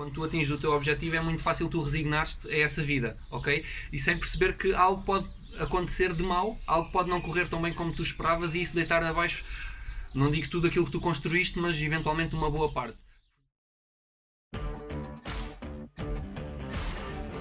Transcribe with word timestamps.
quando 0.00 0.14
tu 0.14 0.24
atinges 0.24 0.50
o 0.50 0.56
teu 0.56 0.72
objetivo 0.72 1.14
é 1.14 1.20
muito 1.20 1.42
fácil 1.42 1.68
tu 1.68 1.82
resignar-te 1.82 2.48
a 2.48 2.58
essa 2.58 2.82
vida, 2.82 3.18
ok? 3.30 3.62
E 3.92 4.00
sem 4.00 4.16
perceber 4.16 4.56
que 4.56 4.72
algo 4.72 5.02
pode 5.02 5.28
acontecer 5.58 6.14
de 6.14 6.22
mal, 6.22 6.58
algo 6.66 6.90
pode 6.90 7.10
não 7.10 7.20
correr 7.20 7.46
tão 7.48 7.60
bem 7.60 7.74
como 7.74 7.92
tu 7.92 8.02
esperavas 8.02 8.54
e 8.54 8.62
isso 8.62 8.74
deitar 8.74 9.02
abaixo, 9.02 9.44
não 10.14 10.30
digo 10.30 10.48
tudo 10.48 10.68
aquilo 10.68 10.86
que 10.86 10.92
tu 10.92 11.02
construíste, 11.02 11.58
mas 11.58 11.78
eventualmente 11.82 12.34
uma 12.34 12.50
boa 12.50 12.72
parte. 12.72 12.96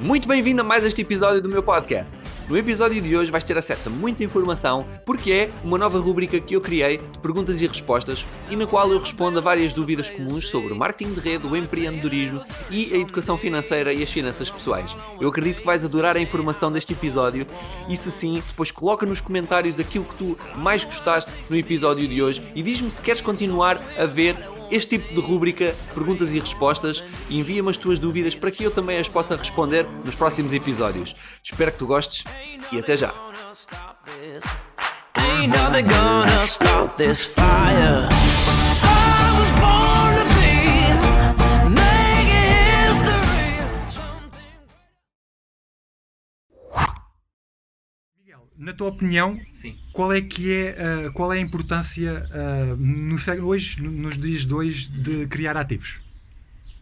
Muito 0.01 0.27
bem-vindo 0.27 0.59
a 0.59 0.63
mais 0.65 0.83
este 0.83 1.01
episódio 1.01 1.41
do 1.41 1.47
meu 1.47 1.63
podcast. 1.63 2.17
No 2.49 2.57
episódio 2.57 2.99
de 2.99 3.15
hoje 3.15 3.29
vais 3.29 3.43
ter 3.43 3.55
acesso 3.59 3.89
a 3.89 3.91
muita 3.91 4.23
informação 4.23 4.83
porque 5.05 5.31
é 5.31 5.51
uma 5.63 5.77
nova 5.77 5.99
rubrica 5.99 6.39
que 6.39 6.55
eu 6.55 6.61
criei 6.61 6.97
de 6.97 7.19
perguntas 7.19 7.61
e 7.61 7.67
respostas 7.67 8.25
e 8.49 8.55
na 8.55 8.65
qual 8.65 8.91
eu 8.91 8.97
respondo 8.97 9.37
a 9.37 9.41
várias 9.41 9.71
dúvidas 9.71 10.09
comuns 10.09 10.47
sobre 10.47 10.73
o 10.73 10.75
marketing 10.75 11.13
de 11.13 11.19
rede, 11.19 11.45
o 11.45 11.55
empreendedorismo 11.55 12.41
e 12.71 12.91
a 12.91 12.97
educação 12.97 13.37
financeira 13.37 13.93
e 13.93 14.01
as 14.01 14.11
finanças 14.11 14.49
pessoais. 14.49 14.97
Eu 15.21 15.29
acredito 15.29 15.59
que 15.59 15.65
vais 15.65 15.85
adorar 15.85 16.17
a 16.17 16.19
informação 16.19 16.71
deste 16.71 16.93
episódio 16.93 17.45
e 17.87 17.95
se 17.95 18.09
sim, 18.09 18.41
depois 18.47 18.71
coloca 18.71 19.05
nos 19.05 19.21
comentários 19.21 19.79
aquilo 19.79 20.05
que 20.05 20.15
tu 20.15 20.35
mais 20.57 20.83
gostaste 20.83 21.31
no 21.51 21.55
episódio 21.55 22.07
de 22.07 22.19
hoje 22.19 22.41
e 22.55 22.63
diz-me 22.63 22.89
se 22.89 22.99
queres 22.99 23.21
continuar 23.21 23.79
a 23.95 24.07
ver 24.07 24.35
este 24.71 24.97
tipo 24.97 25.13
de 25.13 25.21
rúbrica, 25.21 25.75
perguntas 25.93 26.31
e 26.31 26.39
respostas, 26.39 27.03
e 27.29 27.39
envia-me 27.39 27.69
as 27.69 27.77
tuas 27.77 27.99
dúvidas 27.99 28.35
para 28.35 28.51
que 28.51 28.63
eu 28.63 28.71
também 28.71 28.97
as 28.97 29.07
possa 29.07 29.35
responder 29.35 29.85
nos 30.05 30.15
próximos 30.15 30.53
episódios. 30.53 31.15
Espero 31.43 31.71
que 31.71 31.77
tu 31.77 31.87
gostes 31.87 32.23
e 32.71 32.79
até 32.79 32.95
já! 32.95 33.13
Na 48.59 48.73
tua 48.73 48.89
opinião, 48.89 49.39
Sim. 49.53 49.77
qual 49.93 50.11
é 50.11 50.19
que 50.19 50.51
é, 50.51 51.07
uh, 51.07 51.13
qual 51.13 51.31
é 51.31 51.37
a 51.37 51.39
importância 51.39 52.27
uh, 52.29 52.75
no, 52.75 53.15
hoje, 53.47 53.81
nos 53.81 54.17
dias 54.17 54.45
de 54.45 54.53
hoje, 54.53 54.89
de 54.89 55.27
criar 55.27 55.55
ativos? 55.55 56.01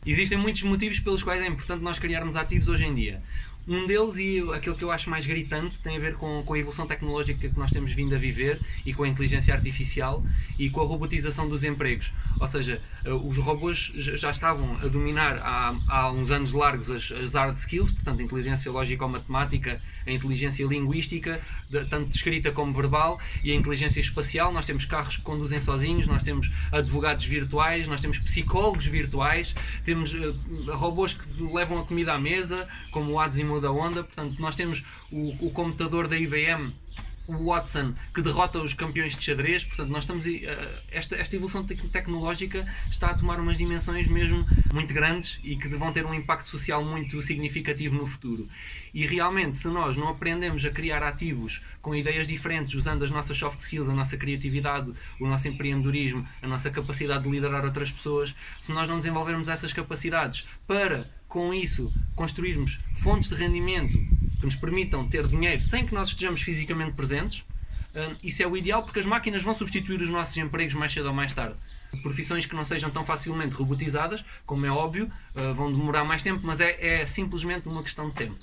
Existem 0.04 0.40
muitos 0.40 0.64
motivos 0.64 1.00
pelos 1.00 1.22
quais 1.22 1.40
é 1.40 1.46
importante 1.46 1.84
nós 1.84 2.00
criarmos 2.00 2.36
ativos 2.36 2.68
hoje 2.68 2.84
em 2.84 2.96
dia. 2.96 3.22
Um 3.68 3.86
deles, 3.86 4.16
e 4.16 4.40
aquilo 4.54 4.78
que 4.78 4.84
eu 4.84 4.92
acho 4.92 5.10
mais 5.10 5.26
gritante, 5.26 5.80
tem 5.80 5.98
a 5.98 6.00
ver 6.00 6.16
com, 6.16 6.42
com 6.44 6.54
a 6.54 6.58
evolução 6.60 6.88
tecnológica 6.88 7.50
que 7.50 7.60
nós 7.60 7.70
temos 7.70 7.92
vindo 7.92 8.16
a 8.16 8.18
viver 8.18 8.62
e 8.86 8.94
com 8.94 9.04
a 9.04 9.08
inteligência 9.08 9.54
artificial 9.54 10.24
e 10.58 10.70
com 10.70 10.80
a 10.80 10.86
robotização 10.86 11.50
dos 11.50 11.66
empregos. 11.66 12.14
Ou 12.40 12.48
seja, 12.48 12.82
eh, 13.04 13.12
os 13.12 13.38
robôs 13.38 13.92
já 13.96 14.32
estavam 14.32 14.78
a 14.78 14.88
dominar 14.88 15.38
há, 15.40 15.76
há 15.88 16.12
uns 16.12 16.32
anos 16.32 16.54
largos 16.54 16.90
as, 16.90 17.12
as 17.12 17.34
hard 17.34 17.58
skills, 17.58 17.92
portanto, 17.92 18.22
a 18.22 18.24
inteligência 18.24 18.72
lógica 18.72 19.04
ou 19.04 19.10
matemática, 19.12 19.82
a 20.06 20.12
inteligência 20.12 20.66
linguística, 20.66 21.42
tanto 21.90 22.16
escrita 22.16 22.52
como 22.52 22.74
verbal, 22.74 23.20
e 23.44 23.52
a 23.52 23.56
inteligência 23.56 24.00
espacial. 24.00 24.54
Nós 24.54 24.66
temos 24.66 24.86
carros 24.86 25.18
que 25.18 25.24
conduzem 25.24 25.60
sozinhos, 25.60 26.08
nós 26.08 26.24
temos 26.24 26.50
advogados 26.72 27.26
virtuais, 27.26 27.88
nós 27.88 28.00
temos 28.00 28.18
psicólogos 28.20 28.86
virtuais, 28.86 29.54
temos 29.84 30.14
uh, 30.14 30.34
robôs 30.74 31.14
que 31.14 31.44
levam 31.44 31.80
a 31.80 31.86
comida 31.86 32.14
à 32.14 32.20
mesa, 32.20 32.68
como 32.92 33.14
o 33.14 33.20
Da 33.60 33.72
onda. 33.72 34.04
Portanto, 34.04 34.36
nós 34.40 34.56
temos 34.56 34.84
o, 35.12 35.48
o 35.48 35.52
computador 35.52 36.08
da 36.08 36.18
IBM 36.18 36.74
o 37.28 37.46
Watson 37.46 37.94
que 38.14 38.22
derrota 38.22 38.60
os 38.60 38.74
campeões 38.74 39.16
de 39.16 39.24
xadrez, 39.24 39.66
portanto 39.66 39.90
nós 39.90 40.06
estamos 40.06 40.26
uh, 40.26 40.30
esta, 40.90 41.16
esta 41.18 41.36
evolução 41.36 41.66
tecnológica 41.66 42.66
está 42.90 43.08
a 43.08 43.14
tomar 43.14 43.40
umas 43.40 43.58
dimensões 43.58 44.08
mesmo 44.08 44.48
muito 44.74 44.94
grandes 44.94 45.40
e 45.44 45.58
que 45.58 45.68
vão 45.70 45.92
ter 45.92 46.06
um 46.06 46.14
impacto 46.14 46.48
social 46.48 46.84
muito 46.84 47.22
significativo 47.22 47.96
no 47.96 48.08
futuro. 48.08 48.48
E 48.94 49.06
realmente, 49.06 49.58
se 49.58 49.68
nós 49.68 49.98
não 49.98 50.08
aprendemos 50.08 50.64
a 50.64 50.70
criar 50.70 51.04
ativos 51.04 51.62
com 51.82 51.94
ideias 51.94 52.28
diferentes, 52.28 52.74
usando 52.74 53.04
as 53.04 53.12
nossas 53.12 53.38
soft 53.38 53.60
skills, 53.60 53.90
a 53.90 53.94
nossa 53.94 54.16
criatividade, 54.16 54.94
o 55.20 55.28
nosso 55.28 55.48
empreendedorismo, 55.48 56.26
a 56.42 56.48
nossa 56.48 56.72
capacidade 56.72 57.24
de 57.24 57.30
liderar 57.30 57.66
outras 57.66 57.92
pessoas, 57.92 58.34
se 58.62 58.72
nós 58.72 58.88
não 58.88 58.98
desenvolvermos 58.98 59.50
essas 59.50 59.74
capacidades 59.74 60.48
para 60.66 61.10
com 61.38 61.54
isso 61.54 61.94
construirmos 62.16 62.80
fontes 62.96 63.30
de 63.30 63.36
rendimento 63.36 63.96
que 64.40 64.46
nos 64.46 64.56
permitam 64.56 65.08
ter 65.08 65.28
dinheiro 65.28 65.62
sem 65.62 65.86
que 65.86 65.94
nós 65.94 66.08
estejamos 66.08 66.42
fisicamente 66.42 66.96
presentes, 66.96 67.46
hum, 67.94 68.16
isso 68.24 68.42
é 68.42 68.48
o 68.48 68.58
ideal 68.58 68.82
porque 68.82 68.98
as 69.00 69.06
máquinas 69.06 69.44
vão 69.44 69.54
substituir 69.54 70.02
os 70.02 70.10
nossos 70.10 70.36
empregos 70.36 70.74
mais 70.74 70.92
cedo 70.92 71.10
ou 71.10 71.14
mais 71.14 71.32
tarde. 71.34 71.56
Profissões 72.02 72.48
que 72.48 72.56
não 72.56 72.66
sejam 72.66 72.90
tão 72.90 73.06
facilmente 73.06 73.54
robotizadas, 73.54 74.26
como 74.48 74.66
é 74.66 74.72
óbvio, 74.72 75.12
hum, 75.36 75.54
vão 75.54 75.72
demorar 75.72 76.04
mais 76.06 76.24
tempo, 76.24 76.42
mas 76.44 76.60
é, 76.60 77.02
é 77.02 77.06
simplesmente 77.06 77.68
uma 77.68 77.84
questão 77.84 78.10
de 78.10 78.16
tempo. 78.16 78.40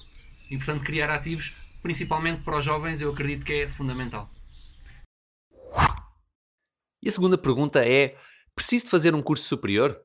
E 0.48 0.56
portanto, 0.56 0.84
criar 0.84 1.10
ativos, 1.10 1.52
principalmente 1.82 2.42
para 2.42 2.60
os 2.60 2.64
jovens, 2.64 3.00
eu 3.00 3.10
acredito 3.10 3.44
que 3.44 3.54
é 3.54 3.66
fundamental. 3.66 4.30
E 7.02 7.08
a 7.08 7.10
segunda 7.10 7.36
pergunta 7.36 7.84
é: 7.84 8.16
preciso 8.54 8.84
de 8.84 8.92
fazer 8.92 9.16
um 9.16 9.22
curso 9.22 9.48
superior? 9.48 10.00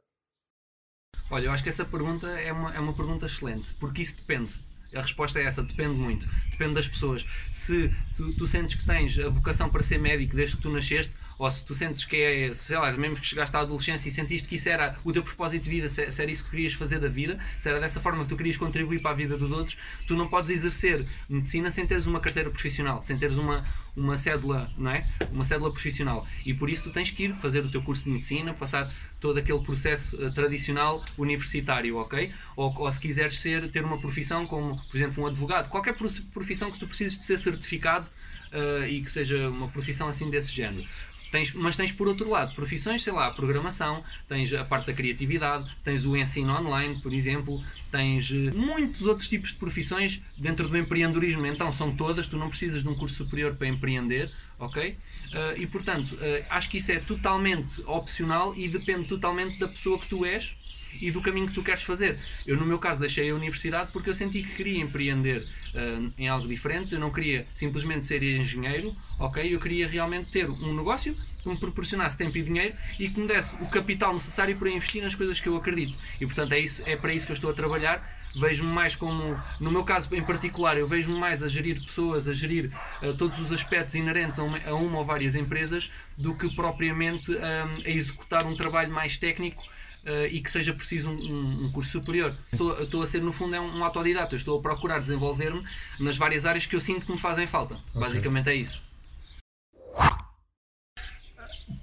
Olha, 1.31 1.45
eu 1.45 1.51
acho 1.51 1.63
que 1.63 1.69
essa 1.69 1.85
pergunta 1.85 2.28
é 2.28 2.51
uma, 2.51 2.73
é 2.73 2.79
uma 2.79 2.94
pergunta 2.94 3.25
excelente, 3.25 3.73
porque 3.79 4.01
isso 4.01 4.17
depende. 4.17 4.56
A 4.94 5.01
resposta 5.01 5.40
é 5.40 5.44
essa, 5.44 5.62
depende 5.62 5.95
muito. 5.95 6.28
Depende 6.50 6.73
das 6.73 6.88
pessoas. 6.88 7.25
Se 7.51 7.94
tu, 8.16 8.34
tu, 8.34 8.47
sentes 8.47 8.75
que 8.75 8.85
tens 8.85 9.19
a 9.19 9.29
vocação 9.29 9.69
para 9.69 9.84
ser 9.84 10.00
médico 10.00 10.35
desde 10.35 10.56
que 10.56 10.63
tu 10.63 10.72
nasceste, 10.72 11.16
ou 11.40 11.50
se 11.50 11.66
tu 11.66 11.74
sentes 11.74 12.04
que 12.04 12.18
é, 12.18 12.54
sei 12.54 12.78
lá, 12.78 12.92
mesmo 12.92 13.16
que 13.16 13.26
chegaste 13.26 13.56
à 13.56 13.62
adolescência 13.62 14.10
e 14.10 14.12
sentiste 14.12 14.46
que 14.46 14.56
isso 14.56 14.68
era 14.68 15.00
o 15.06 15.14
teu 15.14 15.24
propósito 15.24 15.64
de 15.64 15.70
vida, 15.70 15.88
se, 15.88 16.04
era 16.04 16.30
isso 16.30 16.44
que 16.44 16.50
querias 16.50 16.74
fazer 16.74 17.00
da 17.00 17.08
vida, 17.08 17.40
se 17.58 17.70
era 17.70 17.80
dessa 17.80 18.02
forma 18.02 18.24
que 18.24 18.30
tu 18.30 18.36
querias 18.36 18.58
contribuir 18.58 19.02
para 19.02 19.12
a 19.12 19.14
vida 19.14 19.38
dos 19.38 19.52
outros, 19.52 19.78
tu 20.06 20.18
não 20.18 20.28
podes 20.28 20.52
exercer 20.52 21.08
medicina 21.30 21.72
sem 21.72 21.88
teres 21.88 22.06
uma 22.06 22.20
carteira 22.20 22.50
profissional, 22.50 23.02
sem 23.02 23.18
teres 23.18 23.38
uma, 23.38 23.64
uma 23.96 24.18
cédula, 24.18 24.70
não 24.78 24.92
é? 24.92 25.08
Uma 25.32 25.46
cédula 25.46 25.72
profissional. 25.72 26.28
E 26.46 26.54
por 26.54 26.70
isso 26.70 26.84
tu 26.84 26.92
tens 26.92 27.10
que 27.10 27.24
ir 27.24 27.36
fazer 27.36 27.62
o 27.62 27.72
teu 27.72 27.82
curso 27.82 28.04
de 28.04 28.10
medicina, 28.10 28.54
passar 28.54 28.94
todo 29.18 29.40
aquele 29.40 29.60
processo 29.60 30.18
uh, 30.18 30.34
tradicional 30.34 31.04
universitário, 31.18 31.96
ok? 31.96 32.34
Ou, 32.58 32.74
ou, 32.78 32.92
se 32.92 33.00
quiseres 33.00 33.40
ser, 33.40 33.70
ter 33.72 33.86
uma 33.86 33.98
profissão 33.98 34.46
como, 34.46 34.78
por 34.90 34.98
exemplo, 34.98 35.24
um 35.24 35.28
advogado, 35.28 35.70
qualquer 35.70 35.96
profissão 36.34 36.70
que 36.70 36.78
tu 36.78 36.86
precises 36.86 37.18
de 37.18 37.24
ser 37.24 37.38
certificado 37.38 38.10
uh, 38.54 38.86
e 38.86 39.02
que 39.02 39.12
seja 39.12 39.50
uma 39.50 39.68
profissão 39.68 40.08
assim 40.08 40.30
desse 40.30 40.52
género. 40.52 40.88
Tens, 41.31 41.53
mas 41.53 41.78
tens 41.78 41.91
por 41.91 42.07
outro 42.07 42.29
lado 42.29 42.56
profissões, 42.56 43.03
sei 43.03 43.13
lá, 43.13 43.28
a 43.28 43.31
programação, 43.31 44.03
tens 44.28 44.53
a 44.53 44.66
parte 44.66 44.88
da 44.88 44.94
criatividade, 44.94 45.69
tens 45.84 46.06
o 46.06 46.17
ensino 46.17 46.51
online, 46.53 47.00
por 47.01 47.13
exemplo, 47.13 47.63
tens 47.91 48.31
eh, 48.31 48.51
muitos 48.51 49.01
outros 49.03 49.28
tipos 49.28 49.50
de 49.50 49.56
profissões 49.56 50.22
dentro 50.38 50.67
do 50.67 50.78
empreendedorismo. 50.78 51.45
Então 51.45 51.72
são 51.72 51.95
todas, 51.95 52.28
tu 52.28 52.38
não 52.38 52.50
precisas 52.50 52.81
de 52.81 52.90
um 52.90 52.95
curso 52.95 53.16
superior 53.16 53.56
para 53.56 53.67
empreender, 53.67 54.31
ok? 54.57 54.97
Uh, 55.29 55.62
e 55.62 55.67
portanto, 55.67 56.16
uh, 56.16 56.45
acho 56.50 56.69
que 56.69 56.78
isso 56.78 56.91
é 56.91 57.00
totalmente 57.00 57.81
opcional 57.85 58.56
e 58.56 58.67
depende 58.67 59.07
totalmente 59.07 59.59
da 59.59 59.67
pessoa 59.67 60.00
que 60.00 60.07
tu 60.07 60.25
és 60.25 60.57
e 61.02 61.12
do 61.12 61.22
caminho 61.22 61.48
que 61.48 61.54
tu 61.54 61.64
queres 61.64 61.84
fazer. 61.84 62.18
Eu, 62.46 62.58
no 62.58 62.66
meu 62.66 62.80
caso, 62.80 63.00
deixei 63.00 63.30
a 63.30 63.36
universidade 63.36 63.92
porque 63.92 64.10
eu 64.10 64.14
senti 64.14 64.44
que 64.44 64.56
queria 64.56 64.82
empreender 64.82 65.42
uh, 65.42 66.12
em 66.18 66.28
algo 66.28 66.48
diferente. 66.48 66.94
Eu 66.94 67.00
não 67.00 67.12
queria 67.12 67.48
simplesmente 67.54 68.06
ser 68.06 68.22
engenheiro, 68.24 68.96
ok? 69.18 69.54
Eu 69.54 69.60
queria 69.60 69.88
realmente 69.88 70.32
ter 70.32 70.50
um 70.50 70.74
negócio 70.74 71.16
que 71.42 71.50
me 71.50 71.58
proporcionasse 71.58 72.18
tempo 72.18 72.38
e 72.38 72.42
dinheiro 72.42 72.76
e 73.00 73.10
que 73.10 73.20
me 73.20 73.28
desse 73.28 73.56
o 73.56 73.68
capital 73.68 74.14
necessário 74.14 74.56
para 74.58 74.70
investir 74.70 75.02
nas 75.02 75.16
coisas 75.16 75.40
que 75.40 75.48
eu 75.48 75.56
acredito. 75.56 75.98
E 76.20 76.26
portanto 76.26 76.54
é, 76.54 76.60
isso, 76.60 76.84
é 76.86 76.96
para 76.96 77.14
isso 77.14 77.26
que 77.26 77.32
eu 77.32 77.36
estou 77.36 77.50
a 77.50 77.54
trabalhar. 77.54 78.18
Vejo-me 78.36 78.72
mais 78.72 78.96
como, 78.96 79.42
no 79.60 79.72
meu 79.72 79.84
caso 79.84 80.14
em 80.16 80.24
particular, 80.24 80.78
eu 80.78 80.86
vejo-me 80.86 81.18
mais 81.18 81.42
a 81.42 81.48
gerir 81.48 81.84
pessoas, 81.84 82.28
a 82.28 82.34
gerir 82.34 82.72
uh, 83.02 83.12
todos 83.16 83.40
os 83.40 83.52
aspectos 83.52 83.96
inerentes 83.96 84.38
a 84.38 84.44
uma, 84.44 84.60
a 84.64 84.76
uma, 84.76 85.00
ou 85.00 85.04
várias 85.04 85.36
empresas, 85.36 85.92
do 86.16 86.36
que 86.36 86.48
propriamente 86.54 87.32
um, 87.32 87.38
a 87.84 87.90
executar 87.90 88.46
um 88.46 88.56
trabalho 88.56 88.92
mais 88.92 89.18
técnico 89.18 89.64
uh, 90.06 90.26
e 90.32 90.42
que 90.42 90.50
seja 90.50 90.74
preciso 90.74 91.10
um, 91.10 91.66
um 91.66 91.72
curso 91.72 91.92
superior. 91.92 92.36
Estou, 92.52 92.84
estou, 92.84 93.02
a 93.02 93.08
ser, 93.08 93.22
no 93.22 93.32
fundo, 93.32 93.56
é 93.56 93.59
um, 93.59 93.78
um 93.78 93.84
autodidata. 93.84 94.35
estou 94.35 94.59
a 94.59 94.62
procurar 94.62 95.00
desenvolver-me 95.00 95.64
nas 96.00 96.18
várias 96.18 96.46
áreas 96.46 96.66
que 96.66 96.76
eu 96.76 96.82
sinto 96.82 97.06
que 97.06 97.12
me 97.12 97.18
fazem 97.18 97.47
falta. 97.47 97.76
Okay. 97.90 98.02
Basicamente 98.02 98.50
é 98.50 98.56
isso. 98.56 98.82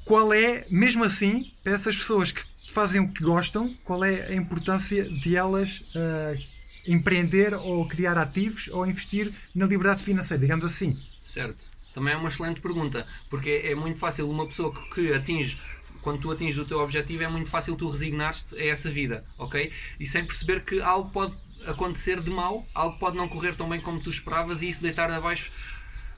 Qual 0.05 0.33
é, 0.33 0.65
mesmo 0.71 1.05
assim, 1.05 1.53
para 1.63 1.73
essas 1.73 1.97
pessoas 1.97 2.31
que 2.33 2.43
fazem 2.73 3.01
o 3.01 3.09
que 3.09 3.25
gostam, 3.25 3.75
qual 3.85 4.05
é 4.05 4.27
a 4.29 4.35
importância 4.35 5.03
de 5.05 5.35
elas 5.35 5.81
uh, 5.95 6.45
empreender 6.87 7.55
ou 7.55 7.87
criar 7.89 8.17
ativos 8.19 8.69
ou 8.69 8.87
investir 8.87 9.33
na 9.55 9.67
liberdade 9.67 10.03
financeira, 10.03 10.41
digamos 10.41 10.65
assim? 10.65 10.97
Certo. 11.23 11.77
Também 11.95 12.13
é 12.13 12.17
uma 12.17 12.29
excelente 12.29 12.61
pergunta, 12.61 13.07
porque 13.31 13.63
é 13.65 13.75
muito 13.75 13.99
fácil 13.99 14.29
uma 14.29 14.47
pessoa 14.47 14.71
que 14.95 15.15
atinge 15.15 15.59
quando 16.07 16.21
tu 16.21 16.31
atinges 16.31 16.57
o 16.57 16.65
teu 16.65 16.79
objetivo 16.79 17.25
é 17.25 17.29
muito 17.29 17.51
fácil 17.51 17.75
tu 17.75 17.91
resignar-te 17.91 18.55
a 18.55 18.65
essa 18.65 18.89
vida, 18.89 19.25
ok? 19.37 19.73
E 19.99 20.07
sem 20.07 20.25
perceber 20.25 20.65
que 20.65 20.81
algo 20.81 21.11
pode 21.11 21.35
acontecer 21.67 22.21
de 22.21 22.31
mal, 22.31 22.65
algo 22.73 22.97
pode 22.97 23.17
não 23.17 23.29
correr 23.29 23.57
tão 23.57 23.69
bem 23.69 23.81
como 23.81 24.01
tu 24.01 24.09
esperavas 24.09 24.63
e 24.63 24.69
isso 24.69 24.81
deitar 24.81 25.11
abaixo 25.11 25.51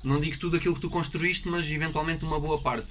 Não 0.05 0.21
digo 0.21 0.39
tudo 0.39 0.59
aquilo 0.59 0.75
que 0.75 0.83
tu 0.83 0.91
construíste, 0.91 1.49
mas 1.49 1.71
eventualmente 1.71 2.23
uma 2.23 2.39
boa 2.39 2.61
parte. 2.61 2.87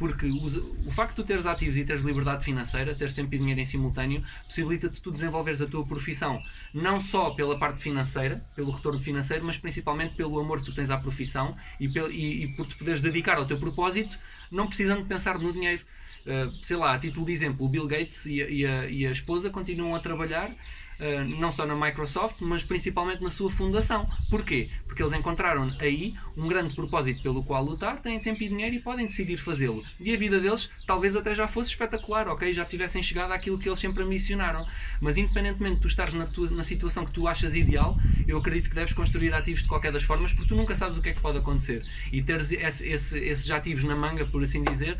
Porque 0.00 0.26
o 0.26 0.90
facto 0.90 1.14
de 1.14 1.22
tu 1.22 1.24
teres 1.24 1.46
ativos 1.46 1.76
e 1.76 1.84
teres 1.84 2.02
liberdade 2.02 2.44
financeira, 2.44 2.92
teres 2.92 3.14
tempo 3.14 3.32
e 3.32 3.38
dinheiro 3.38 3.60
em 3.60 3.64
simultâneo, 3.64 4.20
possibilita-te 4.44 5.00
tu 5.00 5.12
desenvolveres 5.12 5.62
a 5.62 5.66
tua 5.66 5.86
profissão 5.86 6.42
não 6.74 6.98
só 7.00 7.30
pela 7.30 7.56
parte 7.56 7.80
financeira, 7.80 8.44
pelo 8.56 8.72
retorno 8.72 9.00
financeiro, 9.00 9.44
mas 9.44 9.56
principalmente 9.58 10.14
pelo 10.16 10.40
amor 10.40 10.58
que 10.58 10.64
tu 10.64 10.74
tens 10.74 10.90
à 10.90 10.98
profissão 10.98 11.54
e, 11.78 11.86
e, 11.86 12.44
e 12.44 12.48
por 12.56 12.66
te 12.66 12.74
poderes 12.74 13.00
dedicar 13.00 13.36
ao 13.36 13.46
teu 13.46 13.58
propósito, 13.60 14.18
não 14.50 14.66
precisando 14.66 15.06
pensar 15.06 15.38
no 15.38 15.52
dinheiro. 15.52 15.82
Uh, 16.26 16.50
sei 16.62 16.76
lá, 16.76 16.94
a 16.94 16.98
título 16.98 17.26
de 17.26 17.32
exemplo, 17.32 17.66
o 17.66 17.68
Bill 17.68 17.86
Gates 17.86 18.26
e 18.26 18.42
a, 18.42 18.48
e 18.48 18.66
a, 18.66 18.86
e 18.88 19.06
a 19.06 19.10
esposa 19.10 19.50
continuam 19.50 19.94
a 19.94 19.98
trabalhar 19.98 20.54
Uh, 21.02 21.24
não 21.40 21.50
só 21.50 21.66
na 21.66 21.74
Microsoft, 21.74 22.36
mas 22.40 22.62
principalmente 22.62 23.24
na 23.24 23.30
sua 23.30 23.50
fundação. 23.50 24.06
Porquê? 24.30 24.68
Porque 24.86 25.02
eles 25.02 25.12
encontraram 25.12 25.74
aí 25.80 26.14
um 26.36 26.46
grande 26.46 26.76
propósito 26.76 27.20
pelo 27.22 27.42
qual 27.42 27.64
lutar, 27.64 28.00
têm 28.00 28.20
tempo 28.20 28.40
e 28.44 28.48
dinheiro 28.48 28.76
e 28.76 28.78
podem 28.78 29.06
decidir 29.06 29.36
fazê-lo. 29.36 29.82
E 29.98 30.14
a 30.14 30.16
vida 30.16 30.38
deles 30.38 30.70
talvez 30.86 31.16
até 31.16 31.34
já 31.34 31.48
fosse 31.48 31.70
espetacular, 31.70 32.28
ok? 32.28 32.54
Já 32.54 32.64
tivessem 32.64 33.02
chegado 33.02 33.32
àquilo 33.32 33.58
que 33.58 33.68
eles 33.68 33.80
sempre 33.80 34.04
ambicionaram. 34.04 34.64
Mas 35.00 35.16
independentemente 35.16 35.76
de 35.76 35.80
tu 35.80 35.88
estares 35.88 36.14
na, 36.14 36.26
tua, 36.26 36.48
na 36.50 36.62
situação 36.62 37.04
que 37.04 37.10
tu 37.10 37.26
achas 37.26 37.56
ideal, 37.56 37.98
eu 38.28 38.38
acredito 38.38 38.68
que 38.68 38.74
deves 38.76 38.92
construir 38.92 39.34
ativos 39.34 39.62
de 39.62 39.68
qualquer 39.68 39.90
das 39.90 40.04
formas, 40.04 40.32
porque 40.32 40.48
tu 40.48 40.54
nunca 40.54 40.76
sabes 40.76 40.96
o 40.98 41.02
que 41.02 41.08
é 41.08 41.14
que 41.14 41.20
pode 41.20 41.38
acontecer. 41.38 41.84
E 42.12 42.22
teres 42.22 42.52
esse, 42.52 42.86
esse, 42.86 43.18
esses 43.18 43.50
ativos 43.50 43.82
na 43.82 43.96
manga, 43.96 44.24
por 44.24 44.44
assim 44.44 44.62
dizer, 44.62 44.96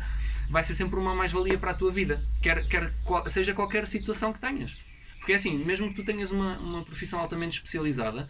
vai 0.53 0.63
ser 0.63 0.75
sempre 0.75 0.99
uma 0.99 1.15
mais-valia 1.15 1.57
para 1.57 1.71
a 1.71 1.73
tua 1.73 1.91
vida, 1.91 2.23
quer, 2.39 2.63
quer 2.67 2.93
seja 3.25 3.55
qualquer 3.55 3.87
situação 3.87 4.31
que 4.31 4.39
tenhas. 4.39 4.77
Porque 5.17 5.33
é 5.33 5.35
assim, 5.35 5.57
mesmo 5.57 5.89
que 5.89 5.95
tu 5.95 6.03
tenhas 6.05 6.29
uma, 6.29 6.55
uma 6.59 6.85
profissão 6.85 7.19
altamente 7.19 7.57
especializada, 7.57 8.29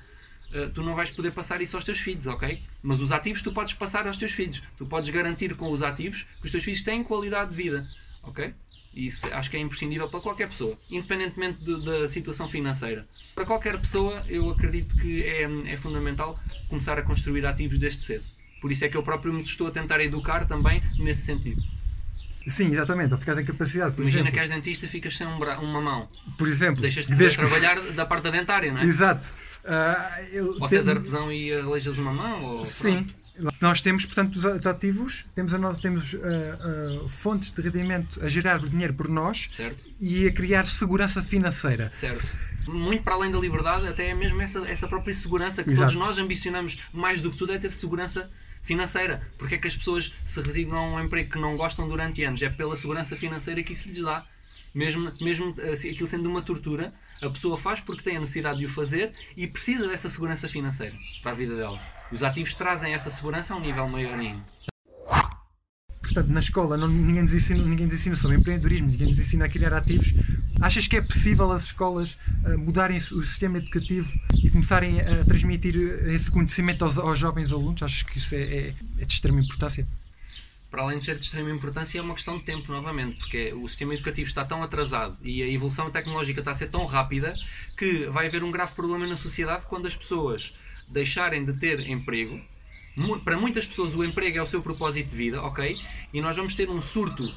uh, 0.54 0.70
tu 0.70 0.82
não 0.82 0.96
vais 0.96 1.12
poder 1.12 1.32
passar 1.32 1.62
isso 1.62 1.76
aos 1.76 1.84
teus 1.84 2.00
filhos, 2.00 2.26
ok? 2.26 2.64
Mas 2.82 3.02
os 3.02 3.12
ativos 3.12 3.42
tu 3.42 3.52
podes 3.52 3.74
passar 3.74 4.08
aos 4.08 4.16
teus 4.16 4.32
filhos. 4.32 4.64
Tu 4.78 4.86
podes 4.86 5.10
garantir 5.10 5.54
com 5.56 5.70
os 5.70 5.84
ativos 5.84 6.26
que 6.40 6.46
os 6.46 6.52
teus 6.52 6.64
filhos 6.64 6.82
têm 6.82 7.04
qualidade 7.04 7.50
de 7.50 7.58
vida, 7.58 7.86
ok? 8.24 8.54
Isso 8.96 9.28
acho 9.34 9.52
que 9.52 9.58
é 9.58 9.60
imprescindível 9.60 10.08
para 10.08 10.22
qualquer 10.22 10.48
pessoa, 10.48 10.80
independentemente 10.90 11.62
de, 11.62 11.84
da 11.84 12.08
situação 12.08 12.48
financeira. 12.48 13.06
Para 13.36 13.46
qualquer 13.46 13.78
pessoa, 13.82 14.24
eu 14.30 14.50
acredito 14.50 14.96
que 14.96 15.24
é, 15.24 15.44
é 15.74 15.76
fundamental 15.76 16.40
começar 16.70 16.98
a 16.98 17.02
construir 17.02 17.46
ativos 17.46 17.78
desde 17.78 18.02
cedo. 18.02 18.24
Por 18.62 18.72
isso 18.72 18.86
é 18.86 18.88
que 18.88 18.96
eu 18.96 19.04
próprio 19.04 19.34
me 19.34 19.42
estou 19.42 19.68
a 19.68 19.72
tentar 19.72 20.00
educar 20.00 20.46
também 20.48 20.82
nesse 20.98 21.24
sentido. 21.24 21.62
Sim, 22.48 22.72
exatamente, 22.72 23.14
ou 23.14 23.20
ficas 23.20 23.38
em 23.38 23.46
capacidade. 23.46 23.96
Imagina 23.98 24.22
exemplo. 24.22 24.34
que 24.34 24.40
és 24.40 24.50
dentista 24.50 24.86
e 24.86 24.90
ficas 24.90 25.18
sem 25.18 25.26
um 25.26 25.40
bra... 25.40 25.60
uma 25.60 25.82
mão. 25.82 26.08
Por 26.38 26.48
exemplo, 26.48 26.82
deixas 26.82 27.06
de 27.06 27.16
deixa... 27.16 27.38
trabalhar 27.38 27.80
da 27.92 28.06
parte 28.06 28.24
da 28.24 28.32
dentária, 28.32 28.72
não 28.72 28.82
é? 28.82 28.84
Exato. 28.84 29.34
Uh, 29.64 30.26
eu 30.32 30.58
ou 30.60 30.68
se 30.68 30.76
és 30.76 30.88
artesão 30.88 31.32
e 31.32 31.54
aleijas 31.54 31.98
uma 31.98 32.14
mão. 32.14 32.44
Ou... 32.44 32.66
Sim. 32.66 33.04
Pronto. 33.04 33.24
Nós 33.60 33.82
temos, 33.82 34.06
portanto, 34.06 34.36
os 34.36 34.46
ativos, 34.46 35.26
temos, 35.34 35.54
a 35.54 35.58
nós, 35.58 35.80
temos 35.80 36.14
uh, 36.14 36.20
uh, 36.20 37.10
fontes 37.10 37.50
de 37.52 37.62
rendimento 37.62 38.24
a 38.24 38.30
gerar 38.30 38.60
dinheiro 38.60 38.94
por 38.94 39.08
nós 39.08 39.50
certo. 39.52 39.84
e 40.00 40.28
a 40.28 40.32
criar 40.32 40.68
segurança 40.68 41.24
financeira. 41.24 41.90
Certo. 41.92 42.24
Muito 42.68 43.04
para 43.04 43.16
além 43.16 43.32
da 43.32 43.40
liberdade, 43.40 43.88
até 43.88 44.10
é 44.10 44.14
mesmo 44.14 44.40
essa, 44.42 44.60
essa 44.70 44.88
própria 44.88 45.14
segurança 45.14 45.64
que 45.64 45.72
Exato. 45.72 45.94
todos 45.94 46.08
nós 46.08 46.18
ambicionamos 46.20 46.80
mais 46.94 47.22
do 47.22 47.32
que 47.32 47.38
tudo 47.38 47.54
é 47.54 47.58
ter 47.58 47.72
segurança 47.72 48.30
financeira. 48.64 49.22
Porque 49.38 49.56
é 49.56 49.58
que 49.58 49.68
as 49.68 49.76
pessoas 49.76 50.12
se 50.26 50.42
resignam 50.42 50.80
a 50.80 50.98
um 50.98 51.04
emprego 51.04 51.32
que 51.32 51.40
não 51.40 51.56
gostam 51.56 51.88
durante 51.88 52.24
anos? 52.24 52.42
É 52.42 52.50
pela 52.50 52.76
segurança 52.76 53.16
financeira 53.16 53.62
que 53.62 53.74
isso 53.74 53.88
lhes 53.88 54.02
dá. 54.02 54.26
Mesmo, 54.74 55.12
mesmo 55.22 55.56
assim, 55.72 55.92
aquilo 55.92 56.08
sendo 56.08 56.28
uma 56.28 56.42
tortura, 56.42 56.92
a 57.22 57.30
pessoa 57.30 57.56
faz 57.58 57.80
porque 57.80 58.02
tem 58.02 58.18
a 58.18 58.20
necessidade 58.20 58.58
de 58.58 58.66
o 58.66 58.70
fazer 58.70 59.12
e 59.38 59.46
precisa 59.46 59.88
dessa 59.88 60.10
segurança 60.10 60.50
financeira 60.50 60.96
para 61.22 61.32
a 61.32 61.36
vida 61.36 61.56
dela. 61.56 61.80
Os 62.12 62.24
ativos 62.24 62.56
trazem 62.56 62.92
essa 62.92 63.12
segurança 63.12 63.54
a 63.54 63.58
um 63.58 63.60
nível 63.60 63.88
maior 63.88 64.18
ainda. 64.18 64.44
Portanto, 66.14 66.32
na 66.32 66.40
escola 66.40 66.78
não, 66.78 66.88
ninguém, 66.88 67.24
nos 67.24 67.34
ensina, 67.34 67.64
ninguém 67.64 67.88
nos 67.88 67.96
ensina 67.96 68.16
sobre 68.16 68.38
empreendedorismo, 68.38 68.88
ninguém 68.88 69.08
nos 69.08 69.18
ensina 69.18 69.46
a 69.46 69.50
criar 69.50 69.74
ativos. 69.74 70.14
Achas 70.62 70.88
que 70.88 70.96
é 70.96 71.02
possível 71.02 71.52
as 71.52 71.64
escolas 71.64 72.14
uh, 72.46 72.56
mudarem 72.56 72.98
o 72.98 73.24
sistema 73.24 73.58
educativo 73.58 74.12
e 74.44 74.52
começarem 74.52 75.02
a 75.02 75.26
transmitir 75.26 75.76
esse 75.76 76.30
conhecimento 76.30 76.84
aos, 76.84 77.00
aos 77.00 77.18
jovens 77.18 77.52
alunos? 77.52 77.82
Achas 77.82 78.04
que 78.04 78.20
isso 78.20 78.36
é, 78.36 78.42
é, 78.42 78.74
é 79.00 79.06
de 79.06 79.14
extrema 79.14 79.42
importância? 79.42 79.88
para 80.70 80.82
além 80.82 80.98
de 80.98 81.04
ser 81.04 81.20
de 81.20 81.26
extrema 81.26 81.52
importância, 81.52 82.00
é 82.00 82.02
uma 82.02 82.16
questão 82.16 82.36
de 82.40 82.46
tempo, 82.46 82.72
novamente, 82.72 83.20
porque 83.20 83.54
o 83.54 83.68
sistema 83.68 83.94
educativo 83.94 84.28
está 84.28 84.44
tão 84.44 84.64
atrasado 84.64 85.16
e 85.22 85.44
a 85.44 85.48
evolução 85.48 85.92
tecnológica 85.92 86.40
está 86.40 86.50
a 86.50 86.56
ser 86.56 86.68
tão 86.68 86.88
rápida 86.88 87.32
que 87.78 88.08
vai 88.08 88.26
haver 88.26 88.44
um 88.44 88.50
grave 88.50 88.72
problema 88.72 89.06
na 89.06 89.16
sociedade 89.16 89.68
quando 89.68 89.86
as 89.86 89.96
pessoas 89.96 90.52
deixarem 90.90 91.46
de 91.46 91.54
ter 91.54 91.88
emprego 91.88 92.42
para 93.24 93.38
muitas 93.38 93.66
pessoas 93.66 93.94
o 93.94 94.04
emprego 94.04 94.38
é 94.38 94.42
o 94.42 94.48
seu 94.48 94.62
propósito 94.62 95.10
de 95.10 95.16
vida, 95.16 95.42
ok? 95.42 95.80
E 96.14 96.22
nós 96.22 96.38
vamos 96.38 96.54
ter 96.54 96.70
um 96.70 96.80
surto 96.80 97.34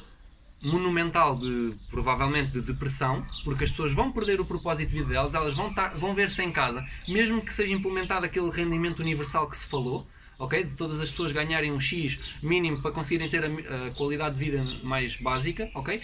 monumental 0.63 1.35
de 1.35 1.73
provavelmente 1.89 2.51
de 2.51 2.61
depressão, 2.61 3.25
porque 3.43 3.63
as 3.63 3.71
pessoas 3.71 3.91
vão 3.91 4.11
perder 4.11 4.39
o 4.39 4.45
propósito 4.45 4.89
de 4.89 4.99
vida 4.99 5.09
delas, 5.09 5.33
elas 5.33 5.53
vão, 5.53 5.73
vão 5.95 6.13
ver-se 6.13 6.41
em 6.43 6.51
casa, 6.51 6.85
mesmo 7.07 7.41
que 7.41 7.53
seja 7.53 7.73
implementado 7.73 8.25
aquele 8.25 8.49
rendimento 8.49 8.99
universal 8.99 9.47
que 9.47 9.57
se 9.57 9.67
falou, 9.67 10.07
ok? 10.39 10.63
De 10.63 10.75
todas 10.75 10.99
as 10.99 11.09
pessoas 11.09 11.31
ganharem 11.31 11.71
um 11.71 11.79
X 11.79 12.29
mínimo 12.41 12.81
para 12.81 12.91
conseguirem 12.91 13.29
ter 13.29 13.43
a, 13.45 13.87
a 13.87 13.95
qualidade 13.95 14.37
de 14.37 14.45
vida 14.45 14.61
mais 14.83 15.15
básica, 15.15 15.69
ok? 15.75 15.99